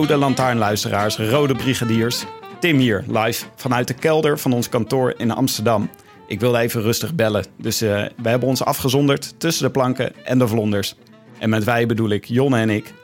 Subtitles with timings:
[0.00, 2.24] Rode lantaarnluisteraars, rode brigadiers.
[2.60, 5.90] Tim hier, live vanuit de kelder van ons kantoor in Amsterdam.
[6.26, 10.38] Ik wilde even rustig bellen, dus uh, we hebben ons afgezonderd tussen de planken en
[10.38, 10.94] de vlonders.
[11.38, 12.94] En met wij bedoel ik Jonne en ik.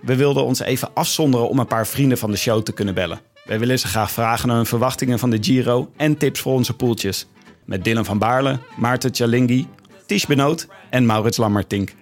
[0.00, 3.20] We wilden ons even afzonderen om een paar vrienden van de show te kunnen bellen.
[3.44, 6.74] Wij willen ze graag vragen naar hun verwachtingen van de Giro en tips voor onze
[6.74, 7.26] poeltjes.
[7.64, 9.66] Met Dylan van Baarle, Maarten Tjalinghi,
[10.06, 11.94] Ties Benoot en Maurits Lammertink.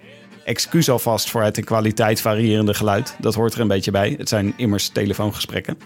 [0.45, 3.15] Excuus alvast voor het in kwaliteit variërende geluid.
[3.19, 4.15] Dat hoort er een beetje bij.
[4.17, 5.77] Het zijn immers telefoongesprekken.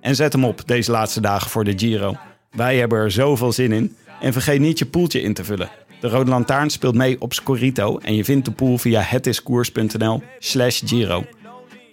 [0.00, 2.16] En zet hem op deze laatste dagen voor de Giro.
[2.50, 3.96] Wij hebben er zoveel zin in.
[4.20, 5.70] En vergeet niet je poeltje in te vullen.
[6.00, 10.82] De Rode Lantaarn speelt mee op Scorito en je vindt de pool via hetiskoers.nl slash
[10.84, 11.24] Giro.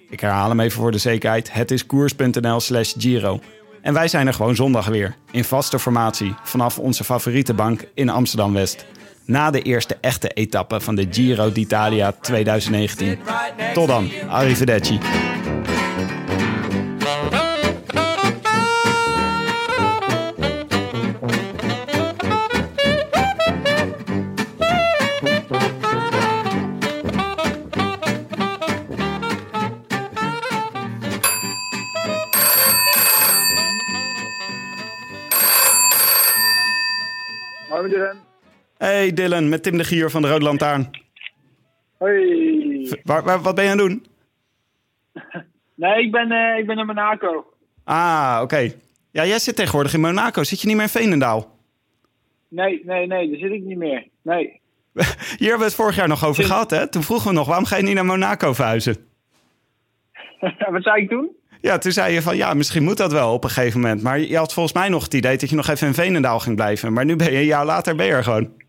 [0.10, 1.52] Ik herhaal hem even voor de zekerheid.
[1.54, 3.40] hetiskoers.nl slash Giro.
[3.82, 5.16] En wij zijn er gewoon zondag weer.
[5.32, 8.86] In vaste formatie vanaf onze favoriete bank in Amsterdam-West
[9.30, 13.20] na de eerste echte etappe van de Giro d'Italia 2019.
[13.74, 15.00] Tot dan, arrivederci.
[38.80, 40.90] Hey Dylan, met Tim de Gier van de Rode Lantaarn.
[41.98, 42.96] Hoi.
[43.04, 44.06] Waar, waar, wat ben je aan het doen?
[45.76, 47.54] Nee, ik ben, uh, ik ben in Monaco.
[47.84, 48.72] Ah, oké.
[49.12, 50.44] Ja, jij zit tegenwoordig in Monaco.
[50.44, 51.58] Zit je niet meer in Veenendaal?
[52.48, 54.08] Nee, nee, nee, daar zit ik niet meer.
[54.22, 54.62] Nee.
[55.38, 56.88] Hier hebben we het vorig jaar nog over gehad, hè?
[56.88, 58.96] Toen vroegen we nog, waarom ga je niet naar Monaco verhuizen?
[60.72, 61.30] wat zei ik toen?
[61.62, 64.02] Ja, toen zei je van, ja, misschien moet dat wel op een gegeven moment.
[64.02, 66.56] Maar je had volgens mij nog het idee dat je nog even in Veenendaal ging
[66.56, 66.94] blijven.
[66.94, 68.68] Maar nu ben je een jaar later ben je er gewoon.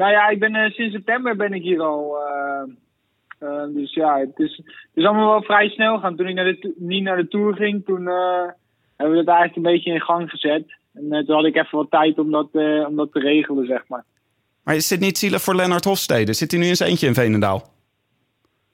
[0.00, 2.16] Nou ja, ik ben, uh, sinds september ben ik hier al.
[2.16, 2.72] Uh,
[3.42, 6.16] uh, dus ja, het is, het is allemaal wel vrij snel gaan.
[6.16, 8.06] Toen ik naar de, niet naar de Tour ging, toen
[8.96, 10.76] hebben we dat eigenlijk een beetje in gang gezet.
[10.94, 12.48] En toen had ik even wat tijd om dat,
[12.88, 14.04] om dat te regelen, zeg maar.
[14.64, 16.32] Maar is dit niet zielig voor Lennart Hofstede?
[16.32, 17.62] Zit hij nu zijn eentje in Veenendaal?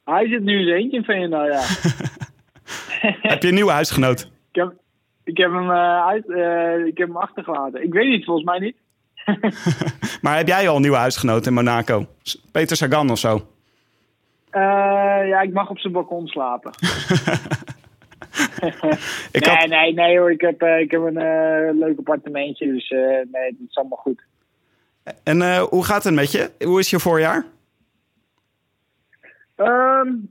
[0.05, 1.61] Hij zit nu in zijn eentje in Veenendaal, ja.
[3.31, 4.31] heb je een nieuwe huisgenoot?
[4.51, 4.73] Ik heb,
[5.23, 6.29] ik heb, hem, uit,
[6.87, 7.83] ik heb hem achtergelaten.
[7.83, 8.75] Ik weet niet, volgens mij niet.
[10.21, 12.05] maar heb jij al een nieuwe huisgenoot in Monaco?
[12.51, 13.35] Peter Sagan of zo?
[14.51, 14.61] Uh,
[15.27, 16.71] ja, ik mag op zijn balkon slapen.
[19.31, 19.67] ik nee, had...
[19.67, 20.31] nee, nee hoor.
[20.31, 24.23] Ik heb, uh, ik heb een uh, leuk appartementje, dus nee, het is allemaal goed.
[25.23, 26.51] En hoe gaat het met je?
[26.63, 27.45] Hoe is je voorjaar?
[29.55, 30.29] Um,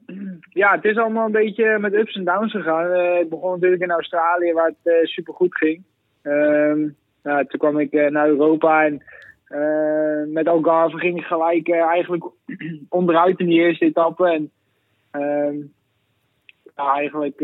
[0.51, 3.19] ja, het is allemaal een beetje met ups en downs gegaan.
[3.21, 5.83] ik begon natuurlijk in Australië, waar het super goed ging.
[6.23, 9.03] Um, nou, toen kwam ik uh, naar Europa en
[9.49, 12.25] uh, met Algarve ging ik gelijk uh, eigenlijk
[12.89, 14.29] onderuit in die eerste etappe.
[14.31, 14.51] En
[16.77, 17.41] ja, eigenlijk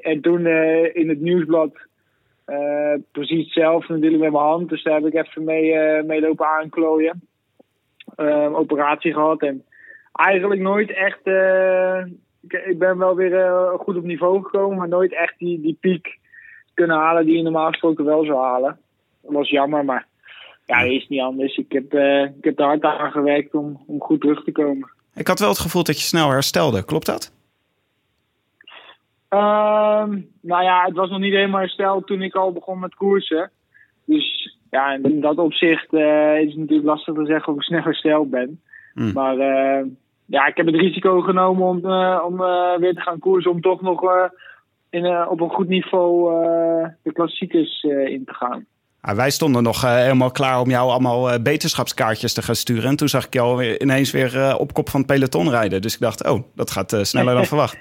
[0.00, 0.46] en toen
[0.92, 1.72] in het nieuwsblad
[3.12, 4.68] precies hetzelfde natuurlijk met mijn hand.
[4.68, 7.22] Dus daar heb ik even mee, mee lopen aanklooien.
[8.52, 9.64] operatie gehad en
[10.12, 11.26] eigenlijk nooit echt...
[12.66, 16.18] Ik, ben wel weer goed op niveau gekomen, maar nooit echt die, die piek
[16.74, 18.78] kunnen halen die je normaal gesproken wel zou halen.
[19.22, 20.06] Dat was jammer, maar
[20.66, 21.56] ja, dat is niet anders.
[21.56, 24.90] Ik heb, uh, ik heb er hard aan gewerkt om, om goed terug te komen.
[25.14, 27.32] Ik had wel het gevoel dat je snel herstelde, klopt dat?
[29.28, 33.50] Um, nou ja, het was nog niet helemaal hersteld toen ik al begon met koersen.
[34.04, 37.82] Dus ja, in dat opzicht uh, is het natuurlijk lastig te zeggen of ik snel
[37.82, 38.60] hersteld ben.
[38.94, 39.12] Hmm.
[39.12, 39.86] Maar uh,
[40.24, 41.76] ja, ik heb het risico genomen om,
[42.20, 42.36] om
[42.80, 44.00] weer te gaan koersen, om toch nog
[44.94, 46.32] in, op een goed niveau
[47.02, 48.66] de klassiekers in te gaan.
[49.06, 52.84] Ah, wij stonden nog eh, helemaal klaar om jou allemaal eh, beterschapskaartjes te gaan sturen.
[52.90, 55.82] En toen zag ik jou ineens weer eh, op kop van het peloton rijden.
[55.82, 57.78] Dus ik dacht, oh, dat gaat eh, sneller dan verwacht.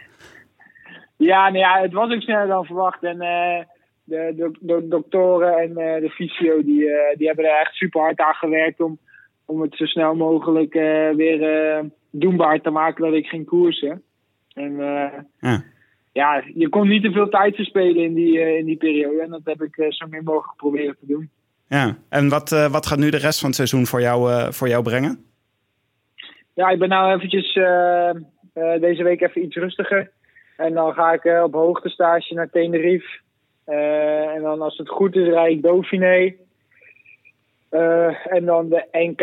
[1.18, 3.04] Ja, nou ja, het was ook sneller dan verwacht.
[3.04, 3.66] En eh,
[4.04, 8.02] de, de, de doktoren en eh, de fysio die, eh, die hebben er echt super
[8.02, 8.98] hard aan gewerkt om,
[9.46, 14.02] om het zo snel mogelijk eh, weer eh, doenbaar te maken dat ik ging koersen.
[14.54, 15.64] En eh, Ja.
[16.14, 19.22] Ja, je kon niet te veel tijd verspelen in die, eh, in die periode.
[19.22, 21.30] En dat heb ik eh, zo min mogelijk proberen te doen.
[21.68, 24.68] Ja, en wat, eh, wat gaat nu de rest van het seizoen voor jou, voor
[24.68, 25.26] jou brengen?
[26.54, 27.54] Ja, ik ben nou eventjes
[28.80, 30.12] deze week even iets rustiger.
[30.58, 33.20] En dan ga ik op hoogtestage naar Tenerife.
[34.36, 36.34] En dan als het goed is, rijd ik Dauphiné.
[38.30, 39.22] En dan de NK.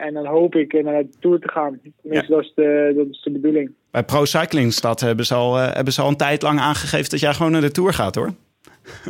[0.00, 1.80] En dan hoop ik naar de Tour te gaan.
[2.02, 3.72] Tenminste, dat, is de, dat is de bedoeling.
[3.90, 7.10] Bij Pro Cycling Stad hebben ze, al, eh, hebben ze al een tijd lang aangegeven
[7.10, 8.30] dat jij gewoon naar de Tour gaat hoor.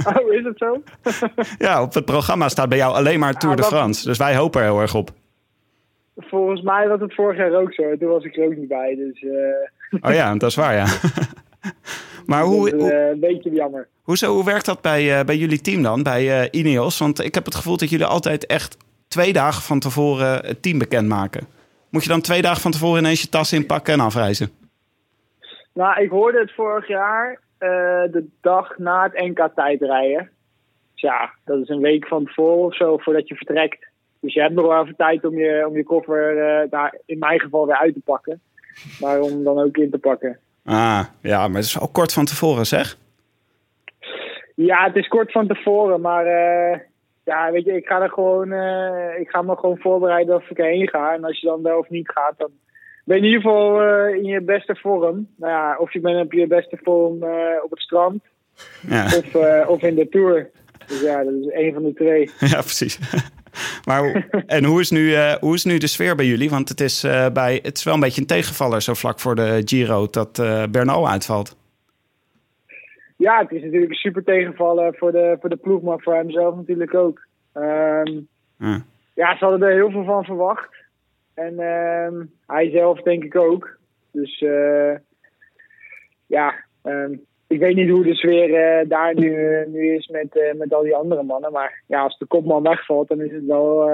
[0.05, 0.83] Oh, is het zo?
[1.67, 4.05] Ja, op het programma staat bij jou alleen maar Tour de dat- France.
[4.07, 5.11] Dus wij hopen er heel erg op.
[6.17, 7.97] Volgens mij was het vorig jaar ook zo.
[7.99, 8.95] Toen was ik er ook niet bij.
[8.97, 10.87] Dus eh, Oh ja, dat is waar ja.
[12.27, 13.89] Maar hoe, eh, een beetje jammer.
[14.03, 16.99] hoezo, hoe werkt dat bij, bij jullie team dan, bij Ineos?
[16.99, 18.77] Want ik heb het gevoel dat jullie altijd echt
[19.09, 21.47] twee dagen van tevoren het team bekendmaken.
[21.91, 24.51] Moet je dan twee dagen van tevoren ineens je tas inpakken en afreizen?
[25.79, 27.69] Nou, ik hoorde het vorig jaar eh,
[28.13, 30.31] de dag na het NK tijdrijden.
[30.93, 33.87] Dus ja, dat is een week van tevoren of zo voordat je vertrekt.
[34.21, 37.41] Dus je hebt nog wel even tijd om je, om je koffer daar in mijn
[37.41, 38.41] geval weer uit te pakken.
[39.01, 40.39] Maar om dan ook in te pakken.
[40.65, 42.97] Ah, ja, maar het is al kort van tevoren zeg.
[44.55, 46.81] Ja, het is kort van tevoren, maar eh,
[47.25, 48.53] ja, weet je, ik ga er gewoon,
[49.19, 51.15] ik ga me gewoon voorbereiden of ik erheen ga.
[51.15, 52.51] En als je dan wel of niet gaat, dan
[53.09, 55.29] ben je in ieder geval eh, in je beste vorm.
[55.37, 58.23] Nou ja, of je bent op je beste vorm eh, op het strand
[58.89, 60.51] Ja, of, eh, of in de tour.
[60.87, 62.31] Dus ja, dat is één van de twee.
[62.53, 62.99] ja precies.
[63.85, 66.51] Maar en hoe is, nu, hoe is nu de sfeer bij jullie?
[66.51, 67.01] Want het is,
[67.33, 71.09] bij, het is wel een beetje een tegenvaller zo vlak voor de Giro dat Bernal
[71.09, 71.57] uitvalt.
[73.17, 76.57] Ja, het is natuurlijk een super tegenvallen voor de, voor de ploeg, maar voor hemzelf
[76.57, 77.27] natuurlijk ook.
[77.53, 78.21] Ehm,
[78.59, 78.85] Ja.
[79.15, 80.78] ja, ze hadden er heel veel van verwacht.
[81.39, 83.79] En ehm, hij zelf denk ik ook.
[84.13, 84.95] Dus eh,
[86.27, 87.13] ja, ehm,
[87.47, 89.37] ik weet niet hoe de sfeer eh, daar nu,
[89.69, 91.53] nu is met, eh, met al die andere mannen.
[91.53, 93.91] Maar ja, als de kopman wegvalt, dan is het wel,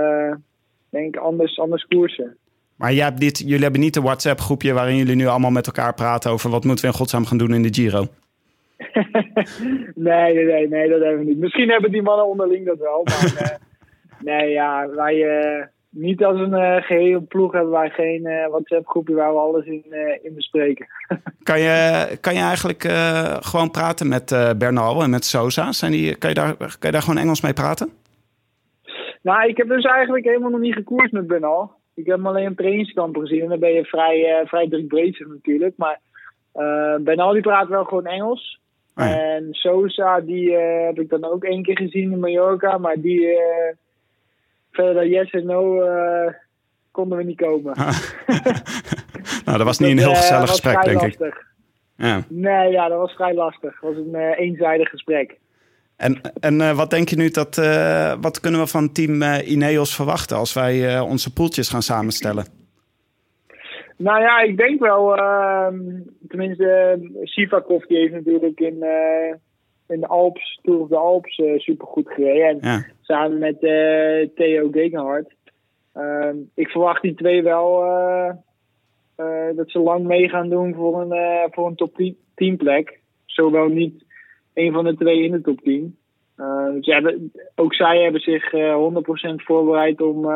[0.90, 2.36] denk ik, anders, anders koersen.
[2.76, 5.94] Maar jij hebt niet, jullie hebben niet een WhatsApp-groepje waarin jullie nu allemaal met elkaar
[5.94, 8.06] praten over wat moeten we in godsnaam gaan doen in de Giro.
[9.94, 11.38] nee, nee, nee, nee, dat hebben we niet.
[11.38, 13.58] Misschien hebben die mannen onderling dat wel, maar
[14.30, 19.32] nee, ja, wij niet als een eh, geheel ploeg hebben wij geen eh, WhatsApp-groepje waar
[19.32, 20.86] we alles in, eh, in bespreken.
[21.42, 22.82] Kan je, kan je eigenlijk
[23.44, 25.72] gewoon praten met Bernal en met Sosa?
[25.72, 27.92] Zijn die, kan, je daar, kan je daar gewoon Engels mee praten?
[29.22, 31.72] nou, ik heb dus eigenlijk helemaal nog niet gekoerst met Bernal.
[31.94, 34.88] Ik heb hem alleen op trainingskamp gezien en dan ben je vrij, eh, vrij druk
[34.88, 35.76] bezig natuurlijk.
[35.76, 36.00] Maar
[36.52, 38.60] eh Bernal die praat wel gewoon Engels.
[38.96, 39.18] Oh ja.
[39.18, 43.38] En Sosa, die heb ik dan ook één keer gezien in Mallorca, maar die
[44.74, 46.32] verder dan yes en no eh,
[46.90, 47.74] konden we niet komen.
[49.44, 51.18] nou, dat was niet een heel Dat, eh, gezellig gesprek, denk ik.
[51.18, 51.42] lastig.
[51.96, 52.22] Ja.
[52.28, 53.80] Nee, ja, dat was vrij lastig.
[53.80, 55.38] Het was een eh, eenzijdig gesprek.
[55.96, 57.56] En, en wat denk je nu dat,
[58.20, 62.44] wat kunnen we van team Ineos verwachten als wij onze poeltjes gaan samenstellen?
[63.96, 65.78] Nou ja, ik denk wel, ehm,
[66.28, 68.84] tenminste, Sivakov die heeft natuurlijk in,
[69.88, 72.60] in de Alps, Tour of de Alps, supergoed gereden.
[72.60, 72.84] En Ja.
[73.04, 75.34] Samen met eh, Theo Gegenhardt.
[75.94, 78.30] Ehm, ik verwacht die twee wel eh,
[79.16, 83.00] eh, dat ze lang mee gaan doen voor een, voor een top 10 teamplek.
[83.24, 84.04] Zowel niet
[84.54, 85.96] een van de twee in de top 10.
[86.36, 87.12] Eh, dus ja,
[87.54, 90.26] ook zij hebben zich eh 100% voorbereid om,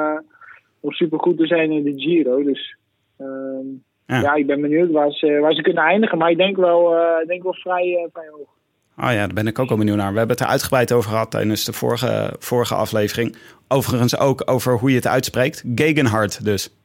[0.81, 2.43] om supergoed te zijn in de Giro.
[2.43, 2.77] Dus
[3.19, 3.67] ehm,
[4.07, 4.21] Ja.
[4.21, 4.35] ja.
[4.35, 6.19] ik ben benieuwd waar ze, waar ze kunnen eindigen.
[6.19, 6.95] Maar ik denk wel,
[7.27, 8.58] denk wel vrij, vrij hoog.
[9.01, 10.13] Oh ja, daar ben ik ook wel benieuwd naar.
[10.13, 13.37] We hebben het er uitgebreid over gehad tijdens de vorige, vorige aflevering.
[13.69, 15.65] Overigens ook over hoe je het uitspreekt.
[15.75, 16.77] Gegenhard dus.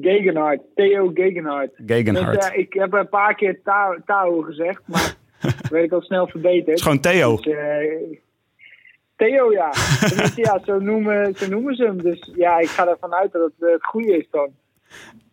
[0.00, 1.72] Gegenhardt, Theo Gegenhardt.
[1.86, 2.40] Gegenhard.
[2.40, 6.00] Dus, eh, ik heb een paar keer Tao, Tao gezegd, maar dat werd ik al
[6.00, 6.66] snel verbeterd.
[6.66, 7.36] Het is gewoon Theo.
[7.36, 8.18] Dus, eh,
[9.16, 9.72] Theo, ja.
[10.44, 12.02] Ja zo, noemen, zo noemen ze hem.
[12.02, 14.50] Dus ja, ik ga ervan uit dat het eh, het goede is dan.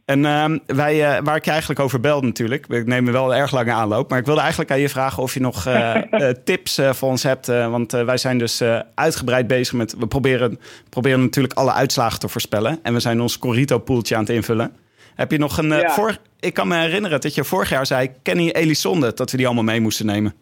[0.05, 2.67] En ehm, wij, eh, waar ik je eigenlijk over belde natuurlijk.
[2.67, 4.10] Ik neem me wel een erg lange aanloop.
[4.10, 7.24] Maar ik wilde eigenlijk aan je vragen of je nog eh, eh, tips voor ons
[7.24, 7.48] hebt.
[7.48, 8.63] want wij zijn dus
[8.95, 9.98] uitgebreid bezig met...
[9.98, 12.79] We proberen, proberen natuurlijk alle uitslagen te voorspellen.
[12.83, 14.75] En we zijn ons Corito-poeltje aan het invullen.
[15.15, 15.67] Heb je nog een...
[15.67, 15.89] Ja.
[15.89, 18.10] voor, ik kan me herinneren dat je vorig jaar zei...
[18.22, 20.33] Kenny Elisonde, dat we die allemaal mee moesten nemen.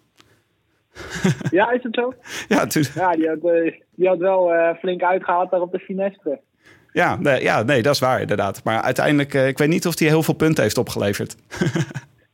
[1.52, 2.14] ja, is het zo?
[2.56, 3.42] Ja, toen, Ja, die had,
[3.96, 6.40] die had wel flink uitgehaald daar op de Finestre.
[6.92, 8.64] Ja, nee, ja, nee, dat is waar inderdaad.
[8.64, 11.36] Maar uiteindelijk, eh, ik weet niet of hij heel veel punten heeft opgeleverd.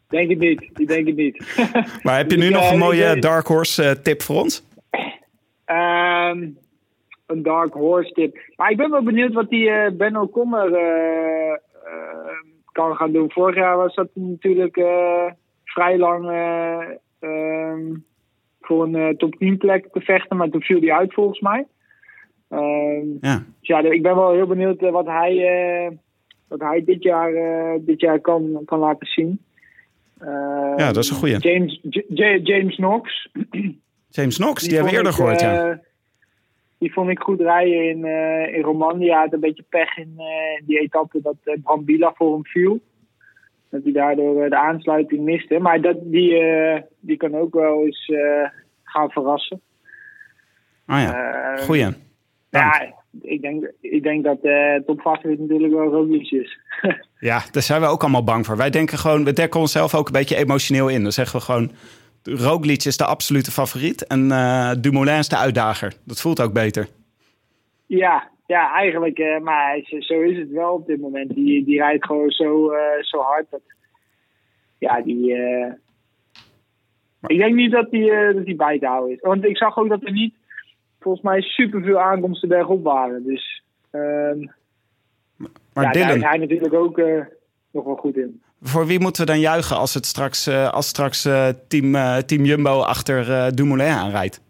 [0.07, 1.57] Denk het niet, ik denk het niet.
[2.03, 4.41] Maar heb je nu Ik, nog eh, een ik mooie Dark Horse eh, tip voor
[4.41, 4.63] ons?
[5.65, 6.47] Ehm,
[7.25, 8.37] een Dark Horse tip.
[8.55, 10.69] Maar ik ben wel benieuwd wat die eh Benno Kommer
[12.71, 13.31] kan gaan doen.
[13.31, 14.77] Vorig jaar was dat natuurlijk
[15.77, 16.81] vrij lang eh,
[17.19, 17.95] ehm,
[18.61, 20.37] voor een top 10 plek te vechten.
[20.37, 21.65] Maar toen viel die uit volgens mij.
[22.49, 25.37] Ehm, Ja, dus ja, ik ben wel heel benieuwd eh, wat hij,
[25.87, 25.91] eh,
[26.47, 29.41] wat hij dit jaar, eh, dit jaar kan, kan laten zien.
[30.19, 31.37] Ehm, Ja, dat is een goeie.
[31.37, 33.29] James, J- J- James Knox.
[34.09, 35.79] James Knox, die, hebben we eerder ik, gehoord, ja.
[36.79, 38.05] Die vond ik goed rijden in,
[38.55, 39.13] in Romandie.
[39.13, 40.21] Had een beetje pech in
[40.65, 42.79] die etappe dat Brambila voor hem viel.
[43.69, 45.59] Dat hij daardoor de aansluiting miste.
[45.59, 46.43] Maar dat, die,
[46.99, 48.11] die kan ook wel eens
[48.83, 49.61] gaan verrassen.
[50.85, 51.13] Ah ja,
[51.55, 51.87] Eh, goeie.
[52.49, 56.59] Ja, ik denk, ik denk dat uh, topfavoriet natuurlijk wel Roglic is.
[57.19, 58.57] Ja, daar zijn we ook allemaal bang voor.
[58.57, 61.03] Wij denken gewoon, we dekken onszelf ook een beetje emotioneel in.
[61.03, 61.71] Dan zeggen we gewoon,
[62.23, 65.93] Roglic is de absolute favoriet en eh Dumoulin is de uitdager.
[66.05, 66.87] Dat voelt ook beter.
[67.85, 69.17] Ja, ja eigenlijk.
[69.17, 71.33] eh, maar zo is het wel op dit moment.
[71.35, 73.45] Die, die rijdt gewoon zo, zo hard.
[73.49, 73.61] Dat,
[74.77, 75.35] ja, die...
[77.27, 79.21] ik denk niet dat die, dat die bij te houden is.
[79.21, 80.33] Want ik zag ook dat er niet,
[80.99, 83.23] volgens mij, superveel aankomsten bergop waren.
[83.23, 84.39] Dus ehm
[85.37, 87.21] Maar ja, daar Dylan, is hij natuurlijk ook eh,
[87.71, 88.41] nog wel goed in.
[88.61, 91.93] voor wie moeten we dan juichen als het straks, eh, als straks eh, team,
[92.25, 94.41] team Jumbo achter Dumoulin aanrijdt?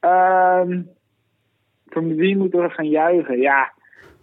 [0.00, 0.80] Ehm
[1.90, 3.38] voor wie moeten we gaan juichen?
[3.38, 3.72] Ja,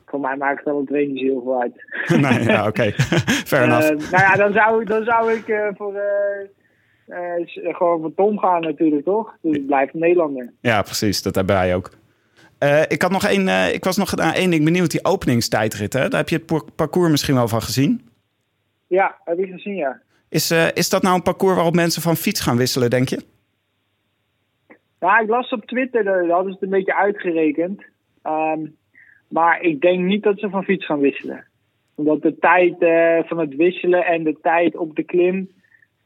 [0.05, 1.75] voor mij maakt het alle twee niet heel veel uit.
[2.21, 2.91] nee, ja, oké.
[3.49, 3.89] Fair enough.
[3.89, 5.93] Eh, nou ja, dan zou, dan zou ik voor,
[7.07, 9.35] eh, eh, s- gewoon voor Tom gaan natuurlijk, toch?
[9.41, 10.53] Dus het blijft een Nederlander.
[10.61, 11.21] Ja, precies.
[11.21, 11.89] Dat hebben wij ook.
[12.57, 14.91] Eh, ik, had nog één, eh, ik was nog naar één ding benieuwd.
[14.91, 16.07] Die openingstijdrit, hè?
[16.09, 18.09] daar heb je het par- parcours misschien wel van gezien.
[18.87, 20.01] Ja, heb ik gezien, ja.
[20.29, 23.19] Is, eh, is dat nou een parcours waarop mensen van fiets gaan wisselen, denk je?
[24.99, 27.83] Ja, ik las op Twitter, dat hadden ze het een beetje uitgerekend.
[28.21, 28.59] Ehm,
[29.29, 31.45] maar ik denk niet dat ze van fiets gaan wisselen.
[31.95, 35.49] Omdat de tijd eh, van het wisselen en de tijd op de klim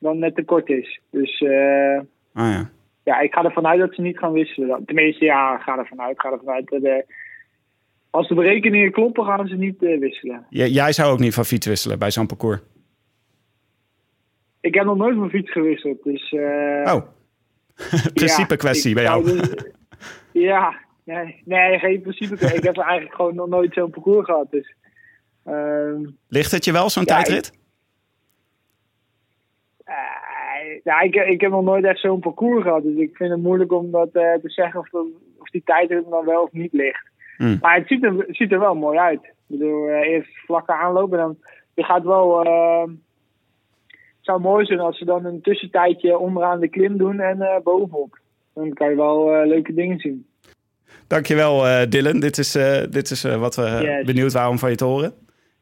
[0.01, 0.99] dan net te kort is.
[1.11, 1.99] Dus eh,
[2.33, 2.69] Ah ja.
[3.03, 4.85] ja, ik ga ervan uit dat ze niet gaan wisselen.
[4.85, 6.19] Tenminste, ja, ga ervan uit.
[6.19, 6.93] Ga ervan uit dat, eh,
[8.09, 10.45] als de berekeningen kloppen, gaan ze niet eh, wisselen.
[10.49, 12.59] J- jij zou ook niet van fiets wisselen bij zo'n parcours.
[14.59, 16.31] Ik heb nog nooit van fiets gewisseld, dus...
[16.31, 17.01] eh, Oh,
[18.13, 19.23] principe ja, kwestie ik bij jou.
[19.23, 19.53] dus-
[20.31, 22.57] ja, nee, nee, geen principe kwestie.
[22.59, 24.75] Ik heb eigenlijk gewoon nog nooit zo'n parcours gehad, dus...
[25.45, 27.59] ehm, Ligt het je wel, zo'n Ja, tijdrit?
[30.83, 33.71] Ja, ik, ik heb nog nooit echt zo'n parcours gehad, dus ik vind het moeilijk
[33.71, 35.05] om dat eh, te zeggen of, dat-
[35.39, 37.09] of die tijd er dan wel of niet ligt.
[37.37, 37.57] Hmm.
[37.61, 39.23] Maar het ziet, er, het ziet er wel mooi uit.
[39.23, 41.37] Ik bedoel, eh, eerst vlakke aanlopen, dan
[41.73, 42.43] je gaat wel.
[42.45, 42.83] eh,
[43.91, 47.61] het zou mooi zijn als ze dan een tussentijdje onderaan de klim doen en eh,
[47.63, 48.19] bovenop.
[48.53, 50.25] Dan kan je wel leuke dingen zien.
[51.07, 52.19] Dankjewel, Dylan.
[52.19, 52.51] Dit is,
[52.89, 54.05] dit is wat we Yes.
[54.05, 55.13] benieuwd waren om van je te horen.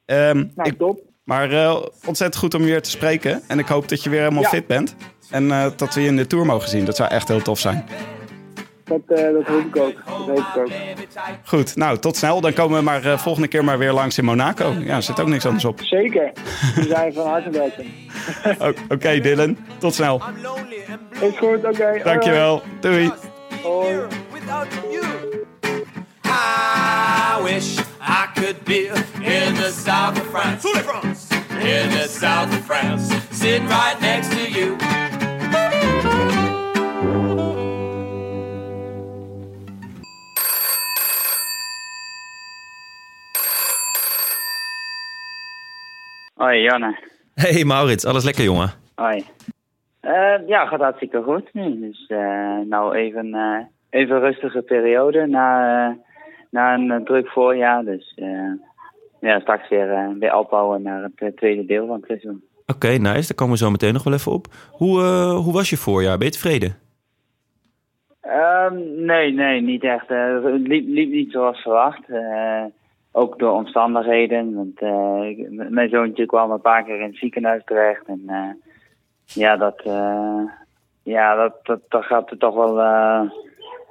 [0.05, 0.99] Ehm, Nou, ik, top.
[1.29, 3.41] Maar eh, ontzettend goed om je weer te spreken.
[3.47, 4.49] En ik hoop dat je weer helemaal Ja.
[4.49, 4.95] fit bent.
[5.29, 6.85] En eh, dat we je in de Tour mogen zien.
[6.85, 7.85] Dat zou echt heel tof zijn.
[8.83, 9.93] Dat, eh, dat hoop ik ook.
[10.05, 10.69] Dat hoop ik ook.
[11.43, 12.41] Goed, nou, tot snel.
[12.41, 14.75] Dan komen we maar volgende keer maar weer langs in Monaco.
[14.79, 15.79] Ja, er zit ook niks anders op.
[15.83, 16.31] Zeker.
[16.75, 17.85] We zijn van harte welkom.
[18.93, 19.57] Oké, Dylan.
[19.77, 20.21] Tot snel.
[21.21, 22.01] Is goed, oké.
[22.03, 22.61] Dankjewel.
[22.79, 23.11] Doei.
[23.63, 23.99] Hoi.
[26.25, 27.79] I wish
[28.11, 30.65] I could be in the south of France.
[30.65, 33.13] In the south of France.
[33.29, 34.77] Sitting right next to you.
[46.37, 46.97] Hoi, Janne.
[47.35, 48.71] Hey Maurits, alles lekker jongen?
[48.95, 49.23] Hoi.
[49.99, 51.79] Eh, ja, gaat hartstikke goed nu.
[51.79, 55.95] Dus eh, nou even, eh, even een rustige periode na, eh,
[56.49, 57.83] na een eh, druk voorjaar.
[57.83, 58.51] Dus eh,
[59.19, 62.43] ja, straks weer, eh, weer opbouwen naar het tweede deel van het seizoen.
[62.67, 63.27] Oké, nice.
[63.27, 64.47] Daar komen we zo meteen nog wel even op.
[64.71, 65.01] Hoe,
[65.43, 66.17] hoe was je voorjaar?
[66.17, 66.75] Ben je tevreden?
[68.21, 70.07] Ehm, nee, nee, niet echt.
[70.07, 72.01] Het liep, liep niet zoals verwacht.
[73.11, 74.55] Ook door omstandigheden.
[74.55, 78.05] Want eh, m- mijn zoontje kwam een paar keer in het ziekenhuis terecht.
[78.05, 78.21] En
[79.25, 79.81] ja, dat,
[81.03, 82.75] ja dat, dat, dat gaat er toch wel,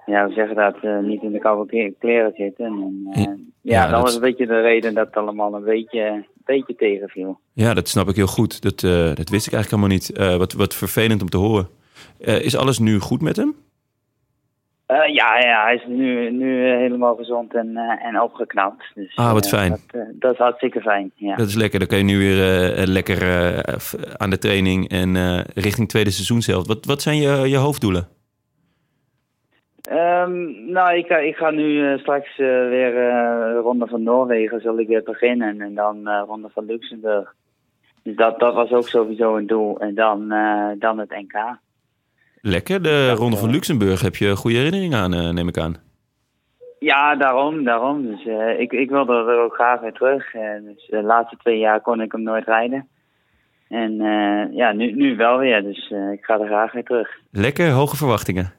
[0.08, 2.64] ja, we zeggen dat, eh, niet in de koude kle- kleren zitten.
[2.66, 5.64] En, eh, Ja, ja, dat dat was een beetje de reden dat het allemaal een
[5.64, 7.38] beetje beetje tegenviel.
[7.52, 8.62] Ja, dat snap ik heel goed.
[8.62, 10.38] Dat, eh, dat wist ik eigenlijk helemaal niet.
[10.38, 11.68] Wat, wat vervelend om te horen.
[12.18, 13.54] Is alles nu goed met hem?
[14.86, 18.84] Ja, ja, hij is nu, nu helemaal gezond en, en opgeknapt.
[18.94, 19.70] Dus, Ah, wat fijn.
[19.70, 21.36] Dat, dat is hartstikke fijn, ja.
[21.36, 21.78] Dat is lekker.
[21.78, 23.18] Dan kan je nu weer lekker
[24.16, 25.16] aan de training en
[25.54, 26.66] richting tweede seizoen zelf.
[26.66, 28.08] Wat, wat zijn je, je hoofddoelen?
[29.88, 34.60] Ehm, nou, ik ga, ik ga nu eh, straks eh, weer de Ronde van Noorwegen
[34.60, 35.60] zal ik weer beginnen.
[35.60, 37.34] En dan Ronde van Luxemburg.
[38.02, 39.80] Dus dat, dat was ook sowieso een doel.
[39.80, 40.28] En dan,
[40.78, 41.58] dan het NK.
[42.40, 42.82] Lekker.
[42.82, 45.76] De Ronde van Luxemburg heb je goede herinneringen aan, neem ik aan.
[46.78, 48.06] Ja, daarom, daarom.
[48.06, 48.24] Dus
[48.58, 50.30] ik, ik wilde er ook graag weer terug.
[50.62, 52.88] Dus de laatste twee jaar kon ik hem nooit rijden.
[53.68, 53.92] En
[54.52, 55.62] ja, nu, nu wel weer.
[55.62, 57.10] Dus ik ga er graag weer terug.
[57.30, 58.57] Lekker, hoge verwachtingen.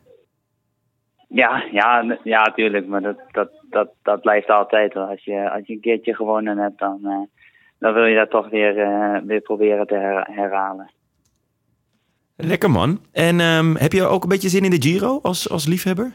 [1.30, 2.88] Ja, ja, ja, tuurlijk.
[2.88, 4.94] Maar dat, dat, dat, dat blijft altijd.
[4.94, 5.04] Hoor.
[5.04, 7.42] Als, je, als je een keertje gewonnen hebt, dan, eh,
[7.80, 10.92] dan wil je dat toch weer, eh, weer proberen te her- herhalen.
[12.36, 13.00] Lekker man.
[13.12, 16.12] En ehm, heb je ook een beetje zin in de Giro als, als liefhebber?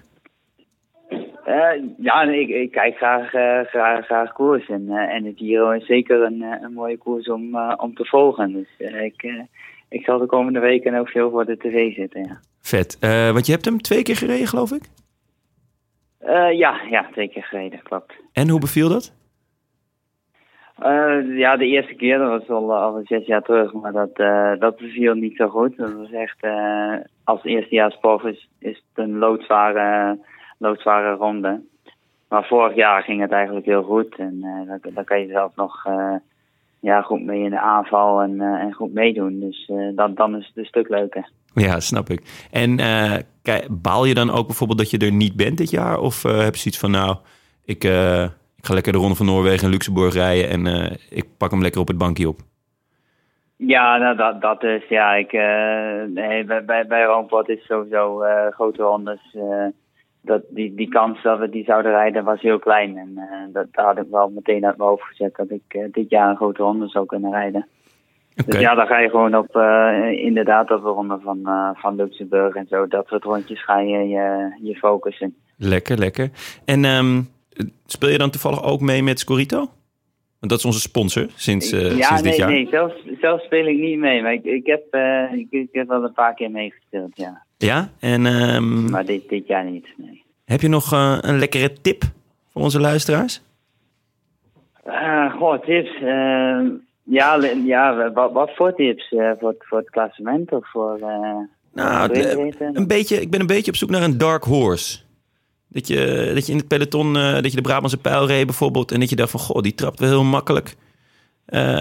[1.44, 3.28] Eh, ja, nee, ik, ik kijk graag,
[3.68, 4.68] graag, graag koers.
[4.68, 8.52] En, en de Giro is zeker een, een mooie koers om, om te volgen.
[8.52, 8.68] Dus
[9.02, 9.46] ik,
[9.88, 12.24] ik zal de komende weken ook veel voor de tv zitten.
[12.24, 12.98] Ja, Vet.
[13.32, 14.82] Want je hebt hem twee keer gereden, geloof ik.
[16.24, 18.12] Eh, ja, ja, twee keer gereden, klopt.
[18.32, 19.14] En hoe beviel dat?
[20.78, 24.52] Eh, ja, de eerste keer, dat was al, al zes jaar terug, maar dat, eh
[24.58, 25.76] dat beviel niet zo goed.
[25.76, 30.18] Dat was echt, eh, als eerstejaarsprof is, is het een loodzware,
[30.58, 31.60] loodzware ronde.
[32.28, 34.40] Maar vorig jaar ging het eigenlijk heel goed en
[34.94, 35.86] daar kan je zelf nog
[36.84, 39.40] ja, goed mee in de aanval en, eh, en goed meedoen.
[39.40, 41.28] Dus eh, dan, dan is het een stuk leuker.
[41.54, 42.48] Ja, snap ik.
[42.50, 42.76] En
[43.42, 45.98] kijk, baal je dan ook bijvoorbeeld dat je er niet bent dit jaar?
[45.98, 47.16] Of heb je zoiets van, nou,
[47.64, 48.22] ik, eh,
[48.56, 51.80] ik ga lekker de Ronde van Noorwegen en Luxemburg rijden en ik pak hem lekker
[51.80, 52.38] op het bankje op?
[53.56, 55.32] Ja, nou, dat, dat is, ja, ik,
[56.12, 59.34] nee, bij, bij, bij Roompot is sowieso grote rondes.
[59.34, 59.66] eh,
[60.24, 62.96] dat, die, die kans dat we die zouden rijden was heel klein.
[62.96, 65.84] En eh, dat, daar had ik wel meteen uit mijn hoofd gezet dat ik eh,
[65.90, 67.66] dit jaar een grote ronde zou kunnen rijden.
[68.46, 71.40] Dus ja, dan ga je gewoon op, eh, inderdaad op de ronde van,
[71.74, 72.86] van Luxemburg en zo.
[72.86, 75.34] Dat soort rondjes ga je je, je focussen.
[75.56, 76.30] Lekker, lekker.
[76.64, 77.22] En ehm,
[77.86, 79.58] speel je dan toevallig ook mee met Scorito?
[80.38, 82.50] Want dat is onze sponsor sinds, ja, sinds nee, dit jaar.
[82.50, 84.22] nee, zelf, zelf speel ik niet mee.
[84.22, 84.94] Maar ik, ik, heb,
[85.34, 87.43] ik, ik heb wel een paar keer meegespeeld, ja.
[87.56, 90.24] Ja, en ehm, Maar dit, dit jaar niet, nee.
[90.44, 92.02] heb je nog eh, een lekkere tip
[92.52, 93.40] voor onze luisteraars?
[94.84, 95.94] Eh goh, tips.
[95.94, 96.60] Eh,
[97.02, 99.08] ja, ja wat, wat voor tips?
[99.12, 100.98] Eh, voor, het- voor het klassement of voor...
[101.72, 104.98] Nou, de- een beetje, ik ben een beetje op zoek naar een dark horse.
[105.68, 108.92] Dat je, dat je in het peloton, dat je de Brabantse pijl reed bijvoorbeeld...
[108.92, 110.74] en dat je dacht van, goh, die trapt wel heel makkelijk.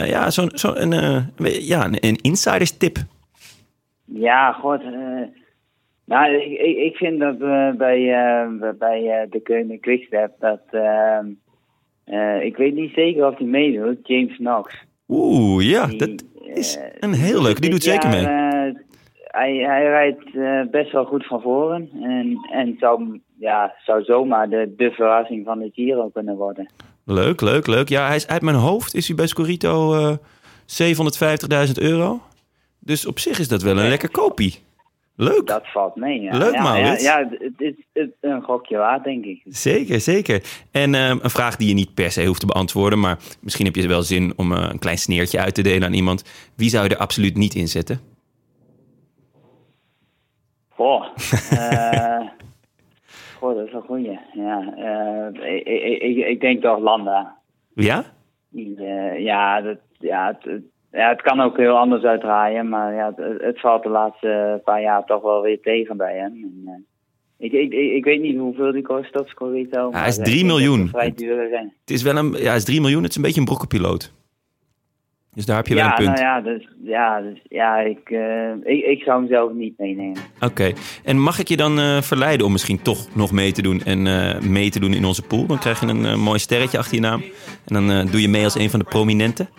[0.05, 2.97] Ja, zo'n zo een, eh, een ja, een, een insiders tip.
[4.05, 4.81] Ja, god.
[6.05, 10.61] Nou, ik, ik, vind dat we bij, eh, bij eh, de Keunen Quickstep dat...
[10.71, 11.25] ehm,
[12.03, 14.83] eh, ik weet niet zeker of hij meedoet, James Knox.
[15.07, 17.61] Oeh, ja, Die, dat is een heel leuk.
[17.61, 18.25] Die doet zeker mee.
[19.23, 21.89] hij, hij rijdt best wel goed van voren.
[22.01, 26.67] En, en zou, ja, zou zomaar de, de verrassing van de Giro kunnen worden.
[27.05, 27.89] Leuk, leuk, leuk.
[27.89, 30.15] Ja, hij is uit mijn hoofd is hij bij Scorito eh
[30.65, 32.21] 750.000 euro.
[32.79, 34.59] Dus op zich is dat wel een lekker kopie.
[35.15, 35.47] Leuk.
[35.47, 36.21] Dat valt mee.
[36.21, 36.37] Ja.
[36.37, 39.41] Leuk, ja, ja, het is het is een gokje waard, denk ik.
[39.45, 40.43] Zeker, zeker.
[40.71, 43.75] En ehm, een vraag die je niet per se hoeft te beantwoorden, maar misschien heb
[43.75, 46.23] je wel zin om eh, een klein sneertje uit te delen aan iemand.
[46.55, 47.99] Wie zou je er absoluut niet in zetten?
[50.69, 51.03] Goh.
[53.39, 54.19] goh, dat is een goeie.
[54.33, 57.37] Ja, eh, ik, ik, ik, ik denk toch Landa.
[57.75, 58.03] Ja?
[59.17, 60.61] Ja, dat, ja, het-
[60.93, 64.81] ja, het kan ook heel anders uitdraaien, maar ja, het, het valt de laatste paar
[64.81, 66.31] jaar toch wel weer tegen bij hem.
[66.31, 66.73] En, eh,
[67.37, 69.91] ik, ik, ik, weet niet hoeveel die kost op Scorito.
[69.91, 70.87] hij is maar, 3 eh, ik denk dat miljoen.
[70.87, 71.13] Vrij
[71.49, 71.73] ren.
[71.79, 73.01] Het is wel een, ja, hij is 3 miljoen.
[73.01, 74.13] Het is een beetje een brokkenpiloot.
[75.33, 76.19] Dus daar heb je wel Ja, een punt.
[76.19, 80.21] nou ja, dus, ja, dus, ja ik, eh, ik, ik zou hem zelf niet meenemen.
[80.39, 80.71] Oké.
[81.03, 84.01] En mag ik je dan eh, verleiden om misschien toch nog mee te doen en
[84.51, 85.45] mee te doen in onze pool?
[85.45, 87.23] Dan krijg je een mooi sterretje achter je naam.
[87.65, 89.49] En dan doe je mee als een van de prominenten.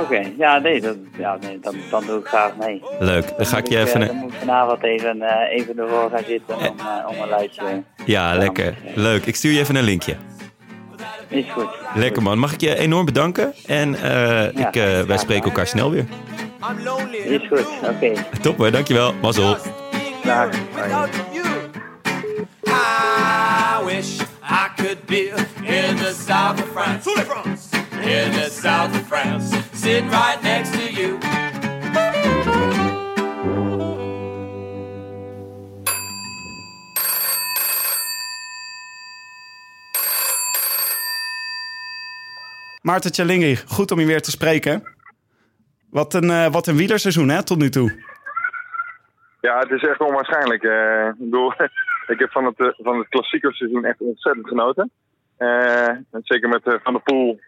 [0.00, 2.82] Oké, ja, nee, dat, ja nee dan, dan doe ik graag mee.
[2.98, 3.36] Leuk.
[3.36, 4.00] Dan ga ik je even...
[4.02, 7.28] eh, Dan moet ik vanavond even, eh, even ervoor gaan zitten om, eh, om een
[7.28, 7.82] lijstje.
[8.06, 8.74] Ja, lekker.
[8.94, 9.26] Leuk.
[9.26, 10.14] Ik stuur je even een linkje.
[11.28, 11.68] Is goed.
[11.94, 12.38] Lekker man.
[12.38, 13.52] Mag ik je enorm bedanken?
[13.66, 16.04] En eh, ik, eh, wij spreken elkaar snel weer.
[16.70, 17.16] I'm lonely.
[17.16, 18.12] Is goed, oké.
[18.42, 19.12] Top hoor, dankjewel.
[19.22, 19.56] Mazzel.
[20.24, 20.48] Dag.
[22.66, 25.28] I wish I could be
[25.64, 27.10] in the south of France.
[28.02, 31.18] in the south of France, sitting right next to you.
[42.82, 44.82] Maarten Tjallingi, goed om je weer te spreken.
[45.90, 48.02] Wat een, eh, wat een wielerseizoen hè, tot nu toe.
[49.40, 50.62] Ja, het is echt onwaarschijnlijk.
[50.62, 51.52] Eh, ik bedoel,
[52.12, 54.90] ik heb van het, eh, van het klassieke seizoen echt ontzettend genoten.
[55.36, 57.40] Eh, en zeker met eh, Van der Poel.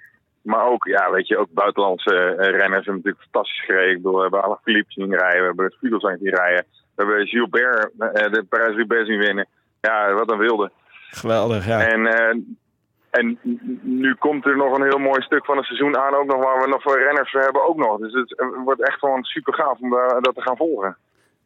[0.44, 3.90] Maar ook, ja, weet je, ook buitenlandse eh, renners hebben natuurlijk fantastisch gereden.
[3.90, 6.64] Ik bedoel, we hebben alle Philippe zien rijden, we hebben Fugelsang zien rijden.
[6.94, 9.46] We hebben Gilbert eh, de Parijs-Roubaix zien winnen.
[9.80, 10.70] Ja, wat een wilde.
[11.10, 11.86] Geweldig, ja.
[11.86, 12.36] En, eh,
[13.10, 13.38] en
[13.82, 16.60] nu komt er nog een heel mooi stuk van het seizoen aan, ook nog waar
[16.62, 17.98] we nog veel renners voor hebben ook nog.
[17.98, 20.96] Dus het wordt echt gewoon super gaaf om da- dat te gaan volgen.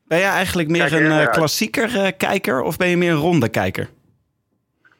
[0.04, 3.48] Ben jij eigenlijk meer Kijk er een klassieker kijker of ben je meer een ronde
[3.48, 3.88] kijker?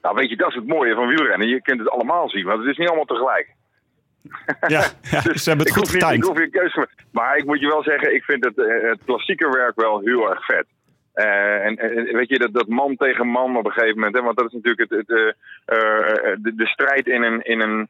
[0.03, 1.49] Nou, weet je, dat is het mooie van wielrennen.
[1.49, 3.55] Je kunt het allemaal zien, want het is niet allemaal tegelijk.
[4.67, 6.27] Ja, ja Dus ze hebben het ik goed ik getimed.
[6.27, 6.89] hoef keuze meer.
[7.13, 10.31] Maar ik moet je wel zeggen, ik vind het, eh, het klassieke werk wel heel
[10.31, 10.67] erg vet.
[11.13, 14.17] Eh, en, en weet je, dat, dat man tegen man op een gegeven moment.
[14.17, 15.11] Hè, want dat is natuurlijk het, het,
[15.65, 15.77] eh,
[16.39, 17.89] de, de strijd in een, in een,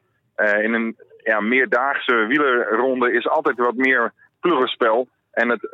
[0.63, 5.07] in een ja, meerdaagse wielerronde is altijd wat meer pluggenspel.
[5.31, 5.67] En het,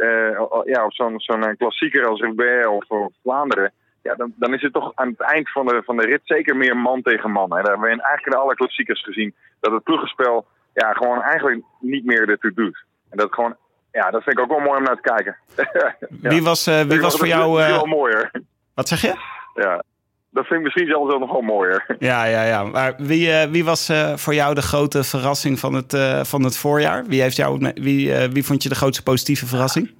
[0.65, 3.71] ja, op zo'n zo'n klassieker als Roubaix of, of Vlaanderen.
[4.07, 6.55] Ja, dan, dan is het toch aan het eind van de, van de rit zeker
[6.55, 7.55] meer man tegen man.
[7.55, 7.61] Hè.
[7.61, 9.35] Daar hebben we in eigenlijk in alle klassiekers gezien.
[9.59, 12.83] Dat het pluggenspel ja, gewoon eigenlijk niet meer ertoe doet.
[13.09, 13.55] En dat gewoon,
[13.91, 15.35] ja, dat vind ik ook wel mooi om naar te kijken.
[15.73, 15.95] Ja.
[16.31, 17.61] Wie was, eh, wie was voor jou...
[17.61, 18.31] eh, mooier.
[18.73, 19.13] wat zeg je?
[19.53, 19.83] Ja.
[20.29, 21.95] Dat vind ik misschien zelfs wel nog wel mooier.
[21.99, 22.63] Ja, ja, ja.
[22.63, 27.05] Maar wie, eh, wie was voor jou de grote verrassing van het, van het voorjaar?
[27.05, 29.93] Wie, heeft jou, wie, wie vond je de grootste positieve verrassing?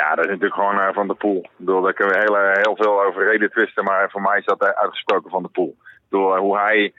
[0.00, 1.38] Ja, dat is natuurlijk gewoon eh, Van de Poel.
[1.42, 4.38] Ik bedoel, daar kunnen we heel, eh, heel veel over reden twisten, maar voor mij
[4.38, 5.76] is dat eh, uitgesproken Van de Poel.
[5.78, 6.92] Ik bedoel, eh, hoe hij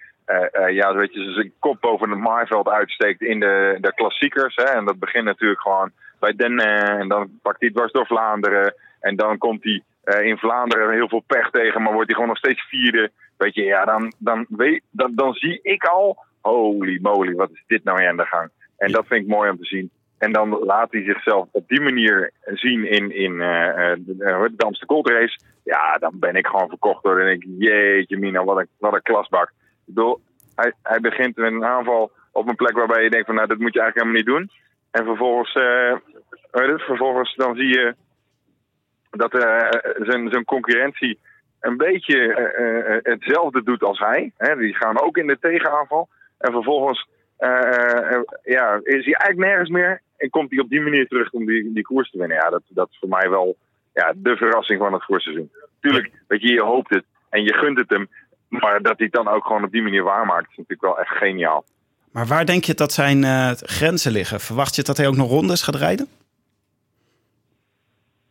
[0.72, 4.56] ja, weet je, zijn kop boven het maaiveld uitsteekt in de, de klassiekers.
[4.56, 4.64] Hè?
[4.64, 8.76] En dat begint natuurlijk gewoon bij Den en dan pakt hij dwars door Vlaanderen.
[9.00, 9.84] En dan komt hij
[10.24, 13.12] in Vlaanderen heel veel pech tegen, maar wordt hij gewoon nog steeds vierde.
[13.38, 17.64] Weet je, ja, dan, dan, weet, dan, dan zie ik al, holy moly, wat is
[17.68, 18.50] dit nou aan de gang?
[18.78, 19.92] En dat vind ik mooi om te zien.
[20.18, 24.64] En dan laat hij zichzelf op die manier zien in, in eh, de, eh, de
[24.64, 25.44] Amsterdam Gold.
[25.64, 27.20] Ja, dan ben ik gewoon verkocht door.
[27.20, 29.50] En ik, jeetje mina, wat een, wat een klasbak.
[29.50, 30.20] Ik bedoel,
[30.56, 33.58] hij, hij begint met een aanval op een plek waarbij je denkt van, nou, dat
[33.58, 34.66] moet je eigenlijk helemaal niet doen.
[34.92, 35.54] En vervolgens,
[36.52, 37.96] het, vervolgens dan zie je
[39.10, 41.20] dat eh, zijn, zijn concurrentie
[41.60, 44.32] een beetje hetzelfde doet als hij.
[44.38, 46.10] Hè, die gaan ook in de tegenaanval.
[46.38, 47.08] En vervolgens
[48.44, 50.02] ja, is hij eigenlijk nergens meer.
[50.18, 52.38] En komt hij op die manier terug om die, die koers te winnen.
[52.38, 53.56] Ja, dat, dat is voor mij wel
[53.94, 55.52] ja, de verrassing van het voorseizoen.
[55.80, 58.10] Tuurlijk, weet je, je hoopt het en je gunt het hem.
[58.48, 61.18] Maar dat hij het dan ook gewoon op die manier waarmaakt, is natuurlijk wel echt
[61.18, 61.66] geniaal.
[62.12, 64.40] Maar waar denk je dat zijn eh, grenzen liggen?
[64.40, 66.08] Verwacht je dat hij ook nog rondes gaat rijden?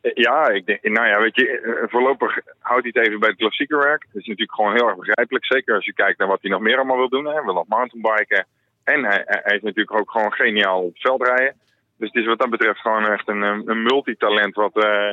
[0.01, 3.29] Eh, Ja, ik denk, nou ja, weet je, eh, voorlopig houdt hij het even bij
[3.29, 4.01] het klassieke werk.
[4.01, 5.45] Dat is natuurlijk gewoon heel erg begrijpelijk.
[5.45, 7.27] Zeker als je kijkt naar wat hij nog meer allemaal wil doen.
[7.27, 8.47] Hij wil nog mountainbiken.
[8.85, 11.55] En hij, hij is natuurlijk ook gewoon geniaal op het veld rijden.
[11.99, 14.55] Dus het is wat dat betreft gewoon echt een, eh, een multitalent.
[14.55, 15.13] Wat, eh,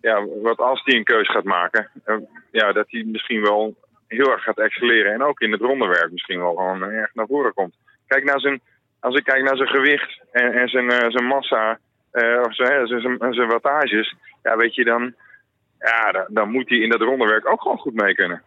[0.00, 2.16] ja, wat als hij een keus gaat maken, eh,
[2.50, 3.74] ja, dat hij misschien wel
[4.08, 5.12] heel erg gaat excelleren.
[5.12, 7.74] En ook in het rondewerk misschien wel gewoon eh, erg naar voren komt.
[8.06, 8.60] Kijk naar zijn,
[9.00, 11.78] als ik kijk naar zijn gewicht en, en zijn, eh, zijn massa,
[12.10, 15.14] eh, of zijn, zijn, zijn, wattages, ja, weet je, dan,
[15.78, 18.42] ja, dan, moet hij in dat rondewerk ook gewoon goed mee kunnen.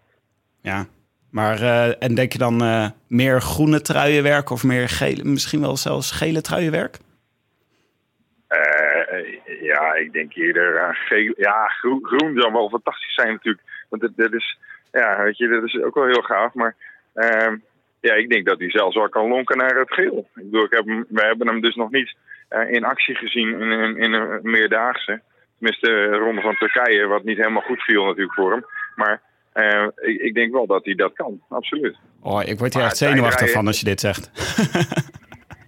[0.61, 0.85] Ja.
[1.29, 5.77] Maar, eh, en denk je dan eh, meer groene truienwerk of meer gele, misschien wel
[5.77, 6.97] zelfs gele truienwerk?
[9.07, 11.33] Eh, ja, ik denk eerder aan geel.
[11.37, 13.63] Ja, groen, groen zou wel fantastisch zijn natuurlijk.
[13.89, 14.57] Want dat, dat is,
[14.91, 16.53] ja, weet je, dat is ook wel heel gaaf.
[16.53, 16.75] Maar
[17.13, 17.55] ehm,
[17.99, 20.29] ja, ik denk dat hij zelfs wel kan lonken naar het geel.
[20.35, 22.15] Ik bedoel, ik heb hem, we hebben hem dus nog niet
[22.47, 25.21] eh, in actie gezien in, in, in een meerdaagse.
[25.57, 28.65] Tenminste, de ronde van Turkije, wat niet helemaal goed viel natuurlijk voor hem.
[28.95, 29.21] Maar
[29.53, 31.97] eh, ik, ik denk wel dat hij dat kan, absoluut.
[32.21, 34.31] Oh, ik word hier Maar echt zenuwachtig van als je dit zegt.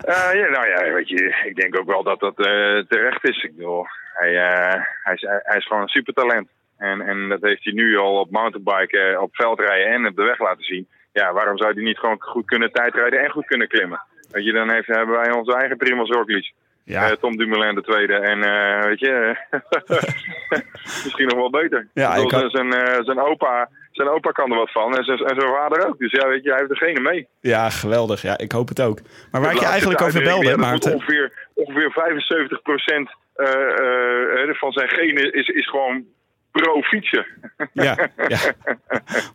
[0.03, 3.43] Eh, ja, nou ja, weet je, ik denk ook wel dat dat eh, terecht is.
[3.43, 6.47] Ik bedoel, hij, eh, hij, is, hij is gewoon een supertalent.
[6.77, 10.39] En, en dat heeft hij nu al op mountainbiken, op veldrijden en op de weg
[10.39, 10.87] laten zien.
[11.13, 14.01] Ja, waarom zou hij niet gewoon goed kunnen tijdrijden en goed kunnen klimmen?
[14.31, 16.51] Weet je, dan heeft, hebben wij onze eigen Primoz Roglic.
[16.85, 17.15] Ja.
[17.15, 18.13] Tom Dumoulin de tweede.
[18.13, 19.35] En eh, weet je,
[21.03, 21.87] misschien nog wel beter.
[21.93, 22.73] Ja, had- zijn,
[23.05, 25.97] zijn, opa, zijn opa kan er wat van en zijn, en zijn vader ook.
[25.97, 27.27] Dus ja, weet je, hij heeft degene mee.
[27.39, 28.21] Ja, geweldig.
[28.21, 28.99] Ja, ik hoop het ook.
[29.31, 30.93] Maar waar ik je eigenlijk over belde, ja, Maarten.
[30.93, 36.05] Ongeveer, ongeveer 75% eh, eh, van zijn genen is, is gewoon
[36.51, 37.25] pro-fietsen.
[37.73, 38.37] Ja, ja.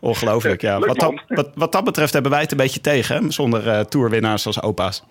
[0.01, 0.61] ongelooflijk.
[0.61, 0.79] Ja.
[0.87, 3.31] Wat, dat, wat, wat dat betreft hebben wij het een beetje tegen, hè?
[3.31, 5.05] zonder eh tourwinnaars als opa's.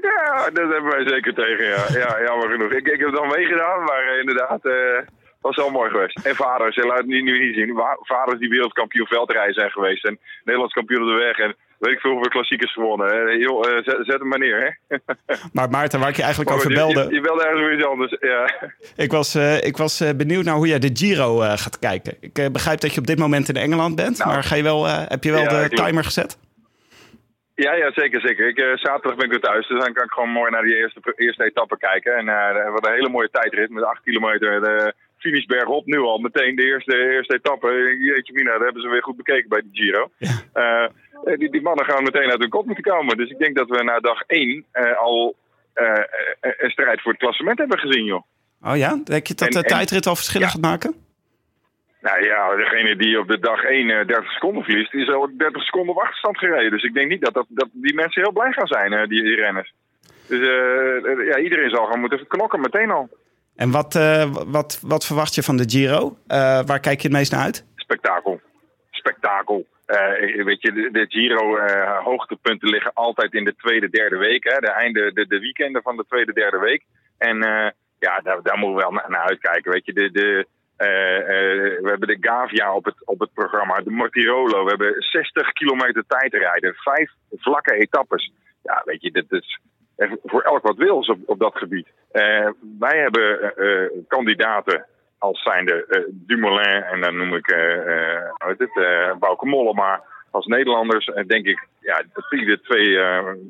[0.00, 1.84] Ja, dat hebben wij zeker tegen, ja.
[1.88, 2.72] Ja, jammer genoeg.
[2.72, 4.60] Ik, ik heb het dan meegedaan, maar inderdaad,
[5.44, 6.26] was wel mooi geweest.
[6.26, 7.80] En vaders, je laat het nu, nu niet zien.
[8.00, 10.04] Vaders die wereldkampioen veldrijden zijn geweest.
[10.04, 11.38] En Nederlands kampioen op de weg.
[11.38, 13.28] En weet ik veel hoeveel klassiekers gewonnen.
[13.28, 14.96] Eh, joh, eh, zet, zet hem maar neer, hè.
[15.52, 17.02] Maar Maarten, waar ik je eigenlijk over je- belde...
[17.08, 18.70] Je, je belde ergens weer iets anders, ja.
[18.96, 22.16] Ik was, eh, ik was benieuwd naar hoe jij de Giro gaat kijken.
[22.20, 25.24] Ik begrijp dat je op dit moment in Engeland bent, maar ga je wel, heb
[25.24, 25.54] je wel Nou.
[25.56, 25.86] Ja, de klopt.
[25.86, 26.38] timer gezet?
[27.54, 28.48] Ja, ja, zeker, zeker.
[28.48, 31.00] Ik, zaterdag ben ik weer thuis, dus dan kan ik gewoon mooi naar die eerste,
[31.16, 32.16] eerste etappe kijken.
[32.16, 34.60] En eh wat een hele mooie tijdrit met 8 kilometer.
[34.60, 34.94] De
[35.28, 37.96] finish bergop nu al, meteen de eerste, eerste etappe.
[38.00, 40.10] Jeetje mina, dat hebben ze weer goed bekeken bij de Giro.
[40.52, 40.86] Eh,
[41.38, 43.16] die, die mannen gaan meteen uit hun kop moeten komen.
[43.16, 45.34] Dus ik denk dat we na dag 1 eh, al
[45.74, 45.86] eh,
[46.40, 48.22] eh, een strijd voor het klassement hebben gezien, joh.
[48.62, 48.98] Oh ja?
[49.04, 50.52] Denk je dat En- de tijdrit al verschillen Ja.
[50.52, 50.94] gaat maken?
[52.00, 55.30] Nou ja, degene die op de dag 1 eh, 30 seconden verliest, die is al
[55.36, 56.70] 30 seconden op achterstand gereden.
[56.70, 59.22] Dus ik denk niet dat, dat, dat die mensen heel blij gaan zijn, eh, die,
[59.22, 59.72] die renners.
[60.28, 63.08] Dus eh, eh, ja, iedereen zal gaan moeten knokken meteen al.
[63.56, 66.16] En wat, eh, wat, wat verwacht je van de Giro?
[66.26, 67.64] Eh, waar kijk je het meest naar uit?
[67.76, 68.40] Spektakel.
[68.90, 69.66] Spektakel.
[69.86, 74.44] Eh, weet je, de, de Giro eh, hoogtepunten liggen altijd in de tweede, derde week.
[74.44, 74.58] Hè?
[74.58, 76.84] De, einde, de, de weekenden van de tweede, derde week.
[77.18, 77.36] En
[77.98, 79.72] ja, daar, daar moeten we wel naar, naar uitkijken.
[79.72, 80.46] Weet je, de, de,
[81.82, 84.64] we hebben de Gavia op het, op het programma, de Mortirolo.
[84.64, 88.32] We hebben 60 kilometer tijdrijden, vijf vlakke etappes.
[88.62, 89.60] Ja, weet je, dit is
[90.24, 91.88] voor elk wat wils op, op dat gebied.
[92.10, 94.86] Eh, wij hebben eh, eh, kandidaten
[95.18, 100.02] als zijnde eh Dumoulin en dan noem ik eh Bauke Mollema.
[100.30, 102.98] Als Nederlanders denk ik ja, dat die de twee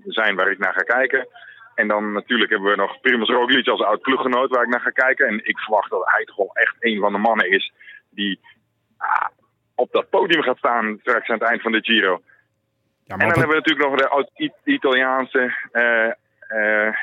[0.04, 1.28] zijn waar ik naar ga kijken.
[1.74, 4.90] En dan natuurlijk hebben we nog Primoz Roglic als oud ploeggenoot waar ik naar ga
[4.90, 5.26] kijken.
[5.26, 7.72] En ik verwacht dat hij toch wel echt een van de mannen is
[8.10, 8.40] die
[8.96, 9.28] ah,
[9.74, 12.20] op dat podium gaat staan straks aan het eind van de Giro.
[13.04, 16.10] Ja, En dan op hebben we natuurlijk nog de oud-Italiaanse, eh,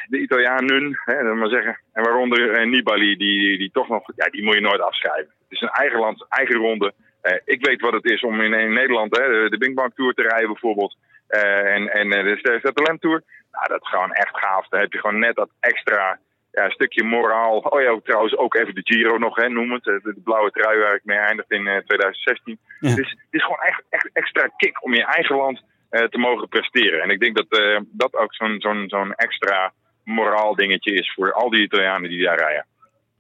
[0.08, 1.80] de Italianen, hè, dat maar zeggen.
[1.94, 5.34] En waaronder eh, Nibali, die, die toch nog, ja, die moet je nooit afschrijven.
[5.44, 6.94] Het is een eigen land, eigen ronde.
[7.22, 9.94] Eh, ik weet wat het is om in, in Nederland hè, de, de Bing Bang
[9.96, 10.98] Tour te rijden bijvoorbeeld.
[11.28, 13.24] Eh, en en eh, de Ster Talent Tour.
[13.52, 14.68] Nou, dat is gewoon echt gaaf.
[14.68, 16.20] Dan heb je gewoon net dat extra
[16.52, 17.58] ja, stukje moraal.
[17.58, 19.88] Oh ja, trouwens ook even de Giro nog, hè, noem het.
[19.88, 22.60] Eh, De, de blauwe trui waar ik mee eindigde in eh, 2016.
[22.80, 22.96] Ja.
[22.96, 26.48] Dus het is gewoon echt, echt extra kick om je eigen land eh, te mogen
[26.48, 27.02] presteren.
[27.02, 29.74] En ik denk dat eh, dat ook zo'n zo'n zo'n extra
[30.04, 32.66] moraal dingetje is voor al die Italianen die daar rijden.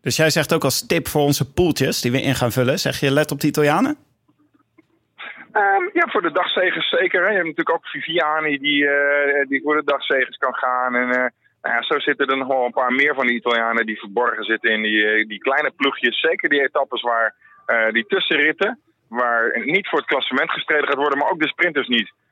[0.01, 2.99] Dus jij zegt ook als tip voor onze poeltjes die we in gaan vullen, zeg
[2.99, 3.97] je let op de Italianen?
[5.51, 7.21] Ehm, ja, voor de dagzegers zeker.
[7.21, 7.27] Hè.
[7.27, 10.95] Je hebt natuurlijk ook Viviani die, eh, die voor de dagzegers kan gaan.
[10.95, 11.29] En eh,
[11.62, 14.43] nou ja, zo zitten er nog wel een paar meer van die Italianen die verborgen
[14.43, 16.19] zitten in die, eh, die kleine ploegjes.
[16.19, 21.17] Zeker die etappes waar eh, die tussenritten, waar niet voor het klassement gestreden gaat worden,
[21.17, 22.31] maar ook de sprinters niet eh, eh,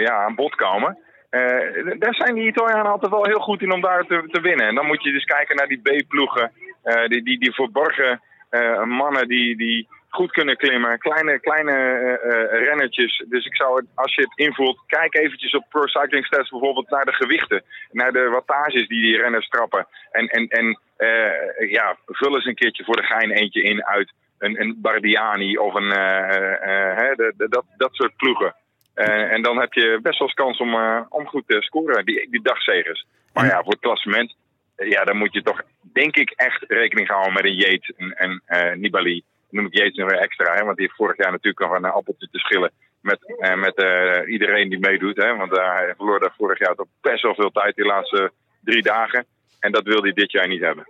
[0.00, 0.98] ja, aan bod komen.
[1.30, 4.66] Eh, daar zijn die Italianen altijd wel heel goed in om daar te, te winnen.
[4.66, 6.52] En dan moet je dus kijken naar die B-ploegen,
[6.82, 10.98] eh, die, die, die verborgen eh, mannen die, die goed kunnen klimmen.
[10.98, 13.24] Kleine, kleine eh, eh, rennertjes.
[13.28, 17.04] Dus ik zou, als je het invult, kijk eventjes op Pro Cycling Stats bijvoorbeeld naar
[17.04, 17.62] de gewichten.
[17.90, 19.86] Naar de wattages die die renners trappen.
[20.10, 24.12] En, en, en eh, ja, vul eens een keertje voor de gein eentje in uit
[24.38, 28.54] een, een Bardiani of een, eh, eh, de- dat, dat soort ploegen.
[28.96, 32.04] Eh, en dan heb je best wel eens kans om, eh, om goed te scoren,
[32.04, 33.06] die, die dagzegers.
[33.32, 34.34] Maar ja, voor het klassement,
[34.76, 38.42] eh, ja, dan moet je toch, denk ik, echt rekening houden met een Yates en,
[38.46, 39.22] en Nibali.
[39.50, 41.84] Noem ik Yates nog weer extra, hè, want die heeft vorig jaar natuurlijk nog een
[41.84, 43.20] appeltje te schillen met,
[43.56, 43.84] met
[44.26, 45.16] iedereen die meedoet.
[45.16, 48.30] Hè, want hij verloor daar vorig jaar toch best wel veel tijd, die laatste
[48.60, 49.26] drie dagen.
[49.60, 50.88] En dat wil hij dit jaar niet hebben.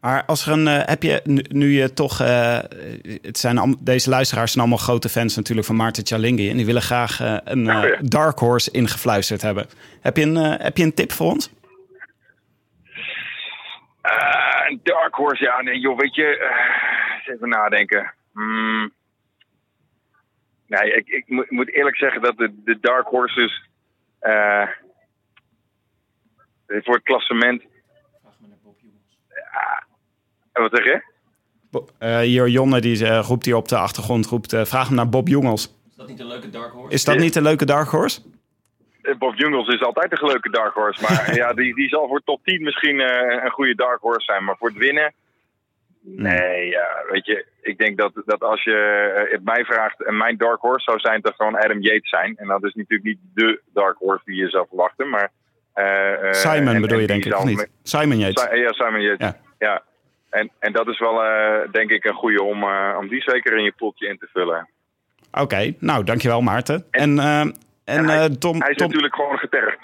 [0.00, 2.58] Maar als er een, eh, heb je nu, nu je toch, eh,
[3.22, 6.66] het zijn al, deze luisteraars zijn allemaal grote fans natuurlijk van Maarten Cialinghi en die
[6.66, 9.66] willen graag eh, een dark horse ingefluisterd hebben.
[10.00, 11.50] Heb je een, heb je een tip voor ons?
[14.08, 16.50] Eh, een Dark Horse, ja, nee, joh, weet je,
[17.26, 18.12] even nadenken.
[18.32, 18.92] Hmm.
[20.66, 23.62] Nee, ik, ik moet, moet eerlijk zeggen dat de, de Dark Horses
[24.18, 24.68] eh,
[26.66, 27.62] voor het klassement.
[30.58, 31.02] Wat zeg je?
[31.98, 35.08] Eh, hier, Jonne die eh, roept hier op de achtergrond, roept, eh, vraag hem naar
[35.08, 35.76] Bob Jongels.
[35.90, 36.94] Is dat niet een leuke dark horse?
[36.94, 38.20] Is dat niet een leuke dark horse?
[39.18, 42.44] Bob Jungels is altijd een leuke Dark Horse, maar ja, die, die zal voor top
[42.44, 44.44] 10 misschien eh, een goede Dark Horse zijn.
[44.44, 45.14] Maar voor het winnen,
[46.00, 50.36] nee, ja, weet je, ik denk dat, dat als je het mij vraagt en mijn
[50.36, 52.36] Dark Horse zou zijn, dat gewoon Adam Yates zijn.
[52.36, 55.30] En dat is natuurlijk niet de Dark Horse die je zou verwachten, maar...
[55.72, 57.68] eh, eh, Simon en- bedoel en je denk ik, of niet?
[57.82, 58.42] Simon Yates.
[58.42, 59.26] Si- ja, Simon Yates.
[59.26, 59.36] Ja.
[59.58, 59.82] Ja.
[60.30, 63.56] En, en dat is wel, eh, denk ik, een goede om, eh, om die zeker
[63.56, 64.68] in je poeltje in te vullen.
[65.32, 66.84] Oké, nou dankjewel Maarten.
[66.90, 67.40] En, eh,
[67.84, 69.78] en, hij, Tom, hij is Tom natuurlijk gewoon getergd.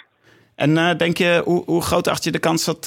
[0.54, 2.85] en denk je, hoe, hoe groot acht je de kans dat...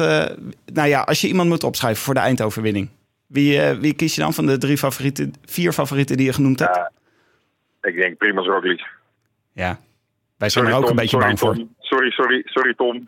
[0.65, 2.89] nou ja, als je iemand moet opschrijven voor de eindoverwinning.
[3.27, 6.91] Wie, wie kies je dan van de drie favorieten, vier favorieten die je genoemd hebt?
[7.81, 8.87] Ik denk Primoz Roglic.
[9.53, 9.79] Ja,
[10.37, 11.55] wij zijn er ook een beetje sorry, bang voor.
[11.89, 12.95] Sorry, sorry, sorry Tom.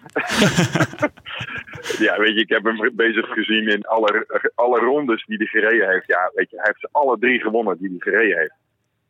[2.05, 5.89] ja, weet je, ik heb hem bezig gezien in alle, alle rondes die hij gereden
[5.89, 6.07] heeft.
[6.07, 8.55] Ja, weet je, hij heeft ze alle drie gewonnen die hij gereden heeft.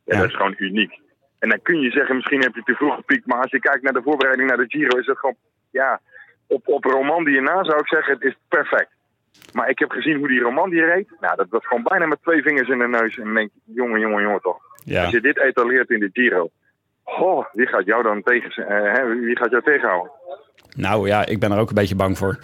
[0.04, 0.18] Ja.
[0.18, 0.98] Dat is gewoon uniek.
[1.38, 3.26] En dan kun je zeggen, misschien heb je te vroeg gepiekt.
[3.26, 5.36] Maar als je kijkt naar de voorbereiding naar de Giro, is dat gewoon,
[5.70, 6.00] ja,
[6.46, 8.90] op, op Romandie na zou ik zeggen, het is perfect.
[9.52, 11.08] Maar ik heb gezien hoe die Romandie reed.
[11.20, 13.16] Nou, dat was gewoon bijna met twee vingers in de neus.
[13.18, 14.58] En dan denk je, jongen, jongen, jongen toch.
[14.84, 15.02] Ja.
[15.02, 16.50] Als je dit etaleert in de Giro.
[17.04, 20.10] Goh, wie gaat jou dan tegen, eh, hè, wie gaat jou tegenhouden?
[20.76, 22.38] Nou ja, ik ben er ook een beetje bang voor.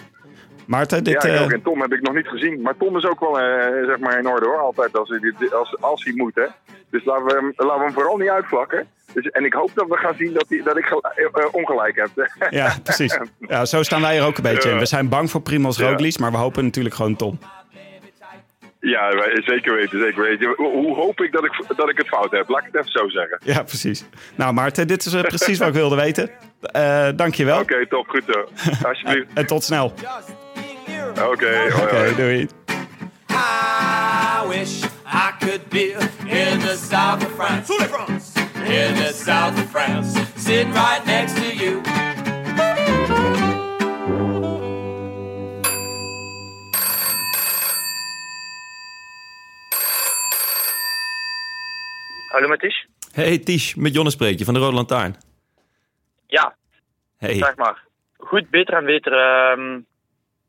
[0.66, 1.23] Maarten, dit...
[1.23, 1.53] ja, eh, ook.
[1.53, 2.61] En Tom heb ik nog niet gezien.
[2.62, 4.59] Maar Tom is ook wel eh, zeg maar in orde hoor.
[4.59, 6.35] Altijd als hij, als, als hij moet.
[6.35, 6.47] Hè.
[6.90, 8.87] Dus laten we, hem, laten we hem vooral niet uitvlakken.
[9.12, 12.29] Dus, en ik hoop dat we gaan zien dat, dat ik gel- ongelijk heb.
[12.51, 13.19] Ja, precies.
[13.40, 14.79] Ja, zo staan wij er ook een beetje in.
[14.79, 15.88] We zijn bang voor Primoz Ja.
[15.90, 17.38] Roglic, maar we hopen natuurlijk gewoon Tom.
[18.90, 19.11] Ja,
[19.44, 20.55] zeker weten, zeker weten.
[20.57, 22.49] Hoe, hoop ik dat, ik dat ik het fout heb?
[22.49, 23.38] Laat ik het even zo zeggen.
[23.44, 24.05] Ja, precies.
[24.35, 26.31] Nou Maarten, dit is eh, precies wat ik wilde weten.
[26.61, 27.61] Eh Dank je wel.
[27.61, 28.09] Oké, top.
[28.09, 28.49] Goed zo.
[28.88, 29.27] Alsjeblieft.
[29.35, 29.92] En tot snel.
[31.11, 32.14] Oké, Oké, hoi.
[32.16, 32.49] doei.
[33.31, 35.92] I wish I could be
[36.27, 37.72] in the south of France.
[38.64, 40.18] In the south of France.
[40.37, 42.06] Sitting right next to you.
[52.33, 52.87] Hallo Mathies?
[53.12, 55.17] Hey Tish, met Jonne spreek je van de Rode Lantaarn.
[56.27, 56.57] Ja,
[57.19, 57.35] Hey.
[57.35, 57.85] zeg maar.
[58.17, 59.12] Goed, beter en beter.
[59.12, 59.83] Ehm, ik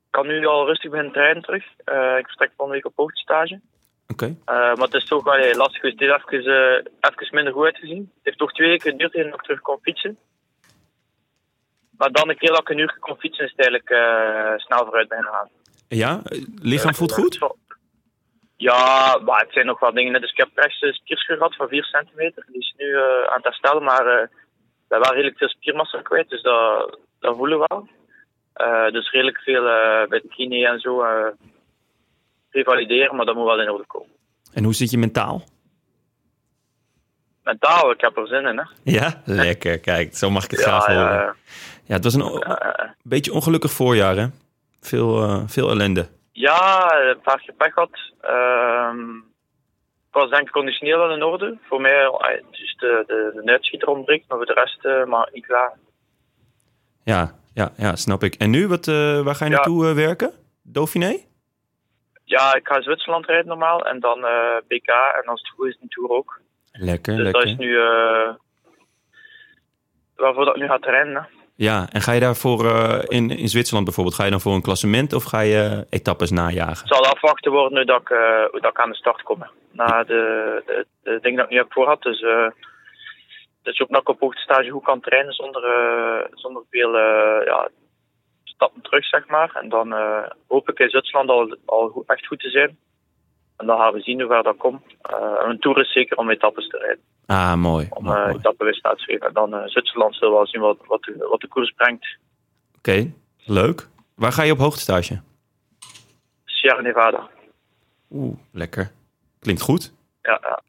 [0.09, 1.63] kan nu al rustig beginnen trainen terug.
[1.83, 3.59] Eh, ik vertrek van week op hoogtestage.
[4.07, 4.25] Oké.
[4.25, 5.99] Eh, maar het is toch wel eh, lastig geweest.
[5.99, 7.99] Het heeft even, even minder goed uitgezien.
[8.15, 10.17] Het heeft toch twee weken geduurd en ik terug kon fietsen.
[11.97, 13.89] Maar dan een keer dat ik een uur kon fietsen, is het eigenlijk
[14.61, 15.49] snel vooruit beginnen gaan.
[15.87, 16.21] Ja,
[16.61, 17.39] lichaam voelt goed?
[18.57, 20.21] Ja, maar het zijn nog wel dingen.
[20.21, 22.45] Dus ik heb rechts een spierscheur gehad van 4 centimeter.
[22.47, 24.27] Die is nu eh, aan het herstellen, maar eh
[24.87, 26.29] we hebben wel redelijk veel spiermassa kwijt.
[26.29, 27.87] Dus dat, dat voelen we wel.
[28.53, 31.25] Eh, dus redelijk veel eh, bij de kine en zo eh,
[32.49, 34.09] revalideren, maar dat moet wel in orde komen.
[34.53, 35.43] En hoe zit je mentaal?
[37.43, 38.57] Mentaal, ik heb er zin in.
[38.57, 38.63] Hè.
[38.83, 39.79] Ja, lekker.
[39.79, 41.11] Kijk, zo mag ik het Ja, graag horen.
[41.13, 41.35] ja.
[41.85, 42.43] Ja, het was een
[43.03, 44.27] beetje ongelukkig voorjaar, hè?
[44.81, 46.07] Veel, eh, veel ellende.
[46.39, 47.89] Ja, een paar keer pech gehad.
[48.21, 49.15] Ehm,
[50.07, 51.57] ik was denk ik conditioneel wel in orde.
[51.61, 55.29] Voor mij, eh, dus de, de, de uitschieter ontbreekt, maar voor de rest eh, maar
[55.33, 55.73] niet klaar.
[57.03, 58.35] Ja, ja, ja, snap ik.
[58.35, 59.55] En nu, wat, eh, waar ga je Ja.
[59.57, 60.31] naartoe eh, werken?
[60.63, 61.17] Dauphiné?
[62.23, 64.19] Ja, ik ga Zwitserland rijden normaal en dan
[64.67, 64.87] BK
[65.21, 66.39] en als het goed is een Tour ook.
[66.71, 67.41] Lekker, dus lekker.
[67.41, 67.77] dat is nu
[70.15, 71.15] waarvoor dat ik nu ga trainen.
[71.15, 71.36] Hè.
[71.57, 74.61] Ja, en ga je daarvoor eh, in, in Zwitserland bijvoorbeeld, ga je dan voor een
[74.61, 76.87] klassement of ga je etappes najagen?
[76.87, 79.45] Het zal afwachten worden nu dat ik, eh, hoe dat ik aan de start kom.
[79.71, 80.21] Na de,
[80.65, 82.01] de, de dingen dat ik nu heb voorgehad.
[82.01, 82.47] Dus, eh
[83.61, 85.63] dus ook ik op hoogtestage goed kan trainen zonder,
[86.33, 86.97] zonder veel
[87.45, 87.69] ja,
[88.43, 89.51] stappen terug, zeg maar.
[89.61, 89.95] En dan
[90.47, 92.77] hoop ik in Zwitserland al, al goed- echt goed te zijn.
[93.57, 94.83] En dan gaan we zien hoe ver dat komt.
[95.43, 97.03] Een tour is zeker om etappes te rijden.
[97.27, 97.87] Ah, mooi.
[97.89, 98.37] Om mooi, eh mooi.
[98.37, 99.19] etappenwist uit te.
[99.19, 102.17] En dan eh, Zwitserland zullen we wel zien wat, wat, de, wat de koers brengt.
[102.77, 103.11] Oké,
[103.45, 103.87] leuk.
[104.15, 105.21] Waar ga je op hoogtestage?
[106.45, 107.29] Sierra Nevada.
[108.11, 108.91] Oeh, lekker.
[109.39, 109.93] Klinkt goed.
[110.21, 110.61] Ja, ja.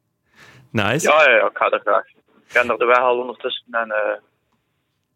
[0.70, 1.08] Nice.
[1.10, 2.06] Ja, ja, ja, ik ga er graag.
[2.08, 4.16] Ik ken er de weg al ondertussen en eh,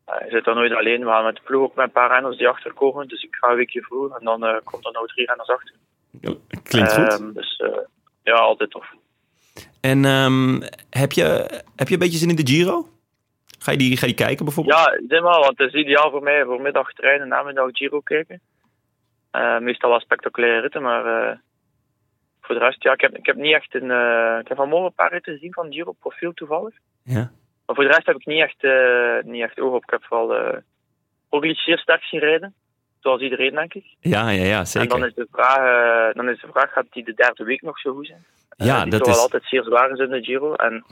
[0.04, 1.00] eh, je zit er nooit alleen.
[1.00, 3.08] We gaan met de ploeg ook met een paar renners die achterkomen.
[3.08, 5.74] Dus ik ga een weekje vroeg en dan eh komt er nou drie renners achter.
[6.62, 7.12] Klinkt goed.
[7.12, 7.62] Ehm, dus
[8.22, 8.94] ja, altijd tof.
[9.90, 11.24] En ehm, heb, je,
[11.76, 12.86] heb je een beetje zin in de Giro?
[13.58, 14.78] Ga je die, ga je die kijken bijvoorbeeld?
[14.78, 18.40] Ja, zeg maar, want het is ideaal voor mij voor middag trainen, namiddag Giro kijken.
[19.30, 21.36] Eh, meestal wel spectaculaire ritten, maar eh,
[22.40, 23.90] voor de rest, ja, ik heb, ik heb niet echt een.
[23.90, 26.74] eh, ik heb vanmorgen een paar ritten gezien van Giro profiel toevallig.
[27.02, 27.30] Ja.
[27.66, 28.62] Maar voor de rest heb ik niet echt,
[29.24, 29.82] niet echt oog op.
[29.82, 30.58] Ik heb vooral uh,
[31.30, 32.54] Roglic zeer sterk zien rijden.
[33.02, 33.84] Zoals iedereen, denk ik.
[34.00, 34.94] Ja, ja, ja, zeker.
[34.94, 37.62] En dan is de vraag, eh, dan is de vraag gaat die de derde week
[37.62, 38.24] nog zo goed zijn?
[38.56, 39.22] Ja, Uh, die dat toch wel is...
[39.22, 40.54] altijd zeer zwaar is in de Giro.
[40.54, 40.84] En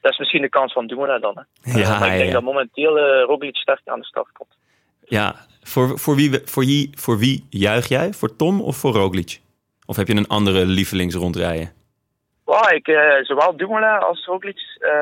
[0.00, 1.46] dat is misschien de kans van Dumoulin dan.
[1.62, 1.78] Hè.
[1.78, 2.32] Ja, maar ik ja, denk ja.
[2.32, 4.56] dat momenteel uh, Roglic sterk aan de start komt.
[5.04, 8.12] Ja, voor, voor, wie, voor, wie, voor wie juich jij?
[8.12, 9.40] Voor Tom of voor Roglic?
[9.86, 11.72] Of heb je een andere lievelings rondrijden?
[12.44, 14.92] Wow, ik, uh, zowel Dumoulin als Roglic uh,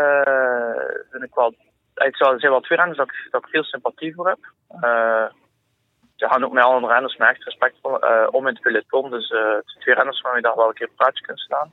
[1.10, 1.54] vind ik wel...
[1.94, 4.38] Het zijn wel twee renners dat ik, dat ik veel sympathie voor heb.
[4.84, 5.24] Uh,
[6.20, 7.74] ja, gaan ook met alle renners met echt respect
[8.30, 9.10] om in het peloton.
[9.10, 9.40] Dus uh,
[9.78, 11.72] twee renners waarmee je daar wel een keer een praatje kunt staan.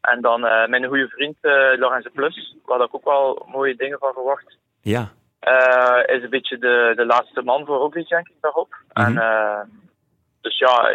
[0.00, 1.36] En dan uh, mijn goede vriend
[1.78, 4.56] Lorenzo Plus, waar ik ook wel mooie dingen van verwacht.
[4.80, 5.12] Ja.
[6.06, 8.74] is een beetje de, de laatste man voor Roglic, denk ik, daarop.
[8.92, 9.18] Mm -hmm.
[9.18, 9.70] En,
[10.40, 10.90] dus ja,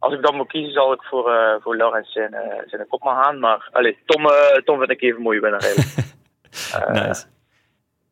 [0.00, 3.22] als ik dan moet kiezen, zal ik voor, uh, voor Laurens zijn, uh, zijn kopman
[3.22, 3.38] gaan.
[3.38, 5.96] Maar allez, Tom, uh, Tom vind ik even een mooie winnaar eigenlijk.
[7.06, 7.26] nice.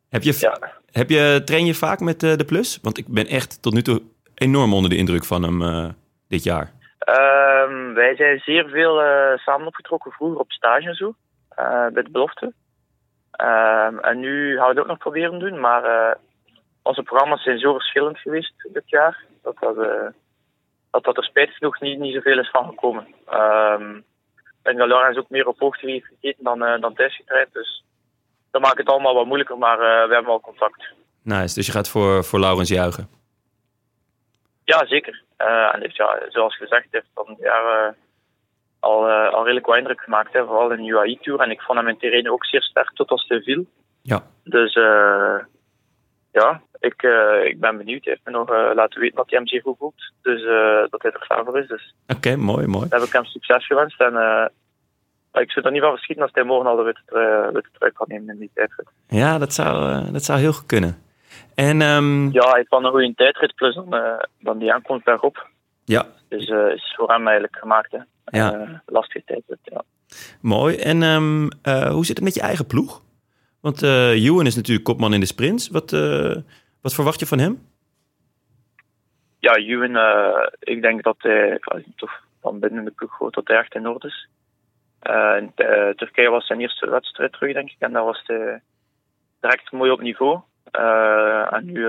[0.09, 0.59] Heb je, ja.
[0.91, 2.79] Heb je, train je vaak met de Plus?
[2.83, 4.03] Want ik ben echt tot nu toe
[4.35, 5.95] enorm onder de indruk van hem
[6.29, 6.73] dit jaar.
[7.09, 9.03] Um, wij zijn zeer veel
[9.37, 11.15] samen opgetrokken vroeger op stage en zo.
[11.93, 12.53] bij de belofte.
[13.43, 15.61] Um, en nu gaan we het ook nog proberen doen.
[15.61, 16.17] Maar
[16.83, 19.25] onze programma's zijn zo verschillend geweest dit jaar.
[19.43, 19.57] Dat
[20.91, 23.07] dat dat er spijtig genoeg niet, niet zoveel is van gekomen.
[23.33, 23.97] Um,
[24.37, 27.53] ik denk dat Laurens ook meer op hoogte gekeken dan, uh, dan thuis getraind.
[27.53, 27.85] Dus
[28.51, 30.85] dat maakt het allemaal wat moeilijker, maar uh, we hebben wel contact.
[31.23, 33.09] Nice, dus je gaat voor, voor Laurens juichen?
[34.65, 35.23] Ja, zeker.
[35.39, 37.95] Uh, en heeft, ja, zoals gezegd, heeft dan ja,
[38.81, 40.33] al, al redelijk wat indruk gemaakt.
[40.33, 41.41] Hè, vooral in de UAE-tour.
[41.41, 43.67] En ik vond hem in terrein ook zeer sterk tot als hij viel.
[44.03, 44.23] Ja.
[44.45, 44.75] Dus
[46.33, 48.05] ja, ik, uh, ik ben benieuwd.
[48.05, 50.13] Hij heeft me nog uh, laten weten dat hij hem zeer goed voelt.
[50.23, 51.69] Dus uh, dat hij er klaar voor is.
[51.69, 52.89] Dus Oké, okay, mooi, mooi.
[52.89, 54.01] Dan heb ik hem succes gewenst.
[54.01, 54.13] En
[55.41, 58.07] ik zou er niet van verschieten als hij morgen al de witte trui, trui kan
[58.09, 58.89] nemen in die tijdrit.
[59.09, 61.03] Ja, dat zou, dat zou heel goed kunnen.
[61.55, 62.33] En, um...
[62.33, 63.95] Ja, hij wel een goede tijdrit plus dan,
[64.41, 65.47] dan die aankomst bergop.
[65.85, 66.07] Ja.
[66.29, 67.93] Dus is voor hem eigenlijk gemaakt.
[67.93, 67.99] Hè.
[68.39, 68.83] Ja.
[68.87, 69.83] lastige tijdrit, ja.
[70.41, 70.77] Mooi.
[70.77, 71.49] En um,
[71.91, 73.03] hoe zit het met je eigen ploeg?
[73.61, 75.69] Want uh, Ewan is natuurlijk kopman in de sprints.
[75.69, 76.37] Wat, uh,
[76.81, 77.67] wat verwacht je van hem?
[79.39, 81.61] Ja, Ewan, uh, ik denk dat hij
[81.97, 84.29] toch van binnen de ploeg gewoon tot echt in orde is.
[85.39, 85.53] In
[85.97, 87.77] Turkije was zijn eerste wedstrijd terug, denk ik.
[87.79, 88.61] En daar was hij
[89.41, 90.41] direct mooi op niveau.
[91.51, 91.89] en nu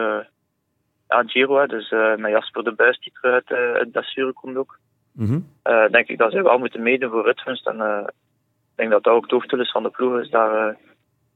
[1.07, 4.79] ja, Giro, dus met Jasper de Buis die terug uit het blessure komt ook.
[5.11, 5.91] Mm -hmm.
[5.91, 7.67] denk ik dat zij wel moeten meedoen voor Rutfunst.
[7.67, 10.19] En ik denk dat dat ook het hoofddoel is van de ploeg.
[10.19, 10.77] Is daar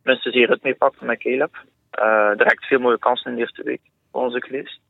[0.04, 1.66] minstens hier het mee pakt met Caleb.
[2.38, 4.82] Direct veel mooie kansen in de eerste week voor onze gelezen.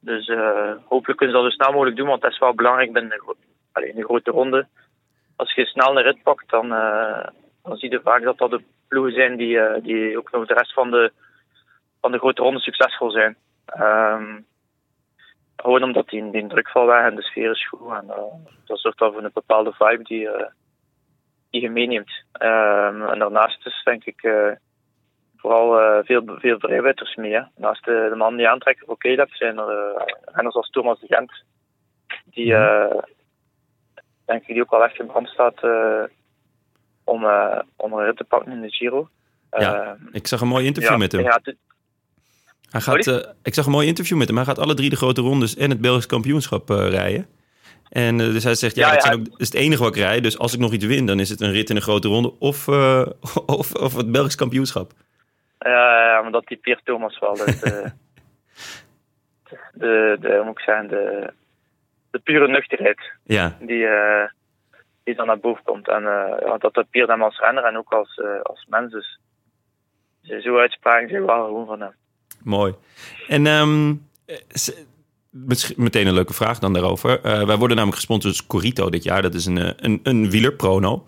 [0.00, 2.92] Dus uh, hopelijk kunnen ze dat zo snel mogelijk doen, want dat is wel belangrijk
[2.92, 3.34] binnen de,
[3.72, 4.66] allee, in de grote ronde.
[5.36, 7.26] Als je snel een rit pakt, dan, uh,
[7.62, 10.54] dan zie je vaak dat dat de ploegen zijn die, uh, die ook nog de
[10.54, 11.12] rest van de,
[12.00, 13.36] van de grote ronde succesvol zijn.
[13.78, 14.46] Um,
[15.56, 17.92] gewoon omdat die, die druk valt weg en de sfeer is goed.
[17.92, 18.06] En
[18.64, 20.28] dat zorgt dan voor een bepaalde vibe die,
[21.50, 22.10] die je meeneemt.
[22.42, 24.20] Um, en daarnaast is denk ik
[25.36, 27.32] vooral uh, veel, veel vrijwitters mee.
[27.32, 27.42] Hè.
[27.56, 31.06] Naast de, de man die aantrekken voor Caleb zijn er uh, renners als Thomas de
[31.06, 31.32] Gent.
[32.24, 32.54] Die
[34.26, 35.62] denk ik die ook wel echt in brand staat
[37.04, 37.24] om,
[37.76, 39.08] om een rit te pakken in de Giro.
[39.50, 41.20] Ja, Ehm, ik zag een mooi interview ja, met hem.
[41.20, 41.40] Ja,
[42.70, 44.36] Hij gaat, eh, ik zag een mooi interview met hem.
[44.36, 47.26] Hij gaat alle drie de grote rondes en het Belgisch kampioenschap eh, rijden.
[47.88, 49.08] En eh, dus hij zegt, ja, Ja, dat, ja.
[49.08, 50.22] zijn ook, dat is het enige wat ik rijd.
[50.22, 52.38] Dus als ik nog iets win, dan is het een rit in een grote ronde
[52.38, 53.06] of, eh,
[53.46, 54.92] of, of het Belgisch kampioenschap.
[55.58, 57.34] Ja, maar dat typeert Thomas wel.
[57.34, 57.60] Dus,
[59.72, 61.32] de, de, moet ik zeggen, de,
[62.16, 64.28] de pure nuchterheid Ja, die, eh,
[65.04, 65.88] die dan naar boven komt.
[65.88, 68.92] En eh, ja, dat typeert hem als renner en ook als, eh, als mens.
[68.92, 69.18] Dus
[70.44, 71.92] zo uitspraken zijn wel gewoon van hem.
[72.42, 72.74] mooi.
[73.28, 73.94] En ehm,
[74.26, 74.36] eh,
[75.76, 77.20] meteen een leuke vraag dan daarover.
[77.22, 79.22] Wij worden namelijk gesponsord door Corito dit jaar.
[79.22, 81.04] Dat is een, een, een wielerprono.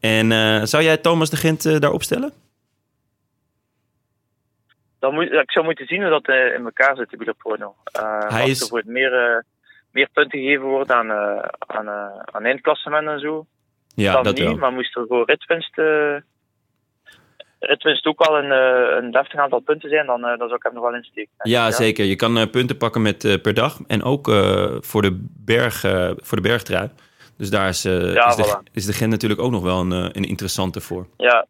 [0.00, 0.28] En
[0.68, 2.32] zou jij Thomas de Gent eh, daar opstellen?
[4.98, 7.74] Dan moet, ik zou moeten zien hoe dat in elkaar zit, de wielerporno.
[8.00, 9.44] Uh, Hij is- er wordt meer,
[9.92, 13.46] meer punten gegeven worden aan, eh aan, eh aan eindklassement en zo.
[13.94, 14.56] Ja, dat niet, wel.
[14.56, 16.16] maar moest er voor ritwinst, eh
[17.58, 18.50] ritwinst ook al een,
[19.04, 21.32] een deftig aantal punten zijn, dan, dan zou ik hem nog wel insteken.
[21.42, 22.04] Ja, zeker.
[22.04, 23.78] Je kan punten pakken met, per dag.
[23.86, 24.26] En ook
[24.80, 25.80] voor, de berg,
[26.16, 26.90] voor de bergtrui.
[27.36, 30.24] Dus daar is, Ja, is, de, is de Gent natuurlijk ook nog wel een, een
[30.24, 31.06] interessante voor.
[31.16, 31.46] Ja,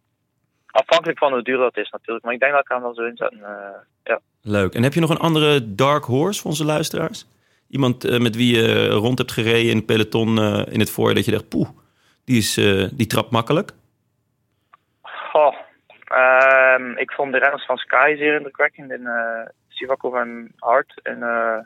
[0.66, 2.24] afhankelijk van hoe duur dat is natuurlijk.
[2.24, 3.38] Maar ik denk dat ik hem wel zo inzetten.
[4.04, 4.20] ja.
[4.42, 4.74] Leuk.
[4.74, 7.26] En heb je nog een andere dark horse voor onze luisteraars?
[7.70, 11.14] Iemand eh, met wie je rond hebt gereden in het peloton eh, in het voorjaar
[11.14, 11.68] dat je dacht, poeh,
[12.24, 13.70] die, is, eh, die trapt makkelijk.
[15.02, 15.54] Goh,
[16.04, 21.22] ehm, ik vond de renners van Sky zeer indrukwekkend in uh, Sivakov en Hart in,
[21.22, 21.58] eh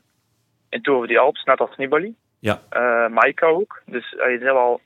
[0.68, 2.14] in Tour of the Alps, net als Nibali.
[2.38, 2.60] Ja.
[2.68, 3.82] Eh Maika ook.
[3.86, 4.80] Dus uh, je zijn wel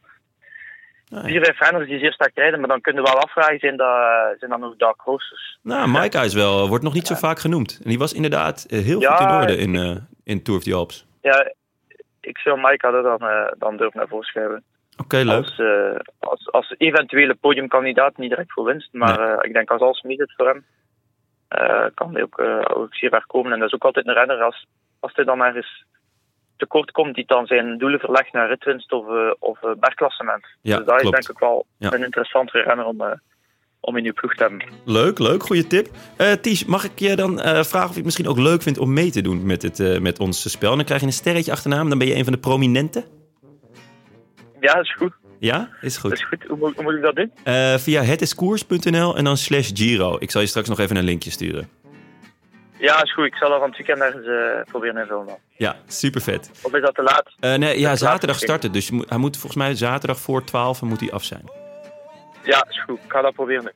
[1.11, 3.77] Ah, vier, vijf renners die zeer sterk rijden, maar dan kunnen we wel afvragen, zijn
[3.77, 5.59] dat, zijn dat nog dark horses?
[5.63, 7.81] Nou, Maika is wel, wordt nog niet zo vaak genoemd.
[7.83, 11.08] En die was inderdaad heel Ja, goed in orde in, in Tour of the Alps.
[11.21, 11.53] Ja,
[12.21, 14.65] ik zou Maika er dan, eh, dan durven naar voren.
[14.97, 15.37] Oké, leuk.
[15.37, 18.93] Als, eh, als, als eventuele podiumkandidaat, niet direct voor winst.
[18.93, 20.65] Maar eh, ik denk als als het voor hem,
[21.95, 22.41] kan hij ook,
[22.75, 23.53] ook zeer ver komen.
[23.53, 24.67] En dat is ook altijd een renner als,
[25.01, 25.85] als hij dan ergens
[26.57, 29.07] tekort komt, die dan zijn doelen verlegt naar ritwinst of,
[29.39, 30.47] of bergklassement.
[30.61, 31.93] Ja, dus dat is denk ik wel Ja.
[31.93, 33.21] een interessantere renner om,
[33.81, 34.63] om in uw ploeg te hebben.
[34.85, 35.43] Leuk, leuk.
[35.43, 35.89] Goede tip.
[36.17, 38.79] Eh Ties, mag ik je dan eh, vragen of je het misschien ook leuk vindt
[38.79, 40.71] om mee te doen met, het, eh, met ons spel?
[40.71, 41.89] En dan krijg je een sterretje achternaam.
[41.89, 43.05] Dan ben je een van de prominenten.
[44.61, 45.13] Ja, is goed.
[45.39, 46.11] Ja, is goed.
[46.11, 46.45] Dat is goed.
[46.49, 47.33] Hoe, moet- hoe moet ik dat doen?
[47.79, 50.17] Via hetiskoers.nl en dan slash Giro.
[50.19, 51.69] Ik zal je straks nog even een linkje sturen.
[52.79, 53.25] Ja, is goed.
[53.25, 55.27] Ik zal dat van het weekend ergens proberen invullen.
[55.27, 55.37] dan.
[55.57, 56.51] Ja, super vet.
[56.63, 57.59] Of is dat te laat?
[57.59, 58.73] Nee, ja, zaterdag starten.
[58.73, 61.43] Dus je hij moet volgens mij zaterdag voor 12 moet hij af zijn.
[62.49, 62.99] Ja, is goed.
[63.05, 63.73] Ik ga dat proberen.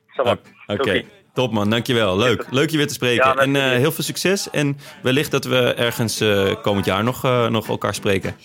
[0.67, 1.03] Oké,
[1.35, 2.17] top man, dankjewel.
[2.19, 3.27] Leuk, leuk je weer te spreken.
[3.27, 3.79] Ja, en eh, plezier.
[3.79, 4.51] heel veel succes.
[4.51, 8.37] En wellicht dat we ergens eh, komend jaar nog, eh, nog elkaar spreken.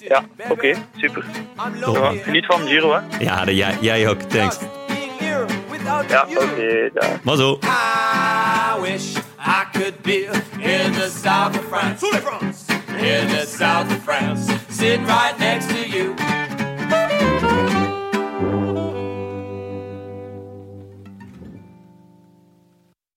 [0.00, 0.74] Ja, oké.
[0.96, 1.24] super.
[1.80, 1.96] Top.
[1.96, 3.00] Ja, Geniet van Giro, hè?
[3.24, 4.20] Ja, de- jij, jij ook.
[4.20, 4.58] Thanks.
[6.08, 6.90] Ja, oké.
[6.94, 7.22] dag.
[7.22, 7.58] Mazzel.
[7.62, 10.28] I wish I could be
[10.58, 12.06] in the south of France.
[12.96, 16.14] In the south of France, sitting right next to you.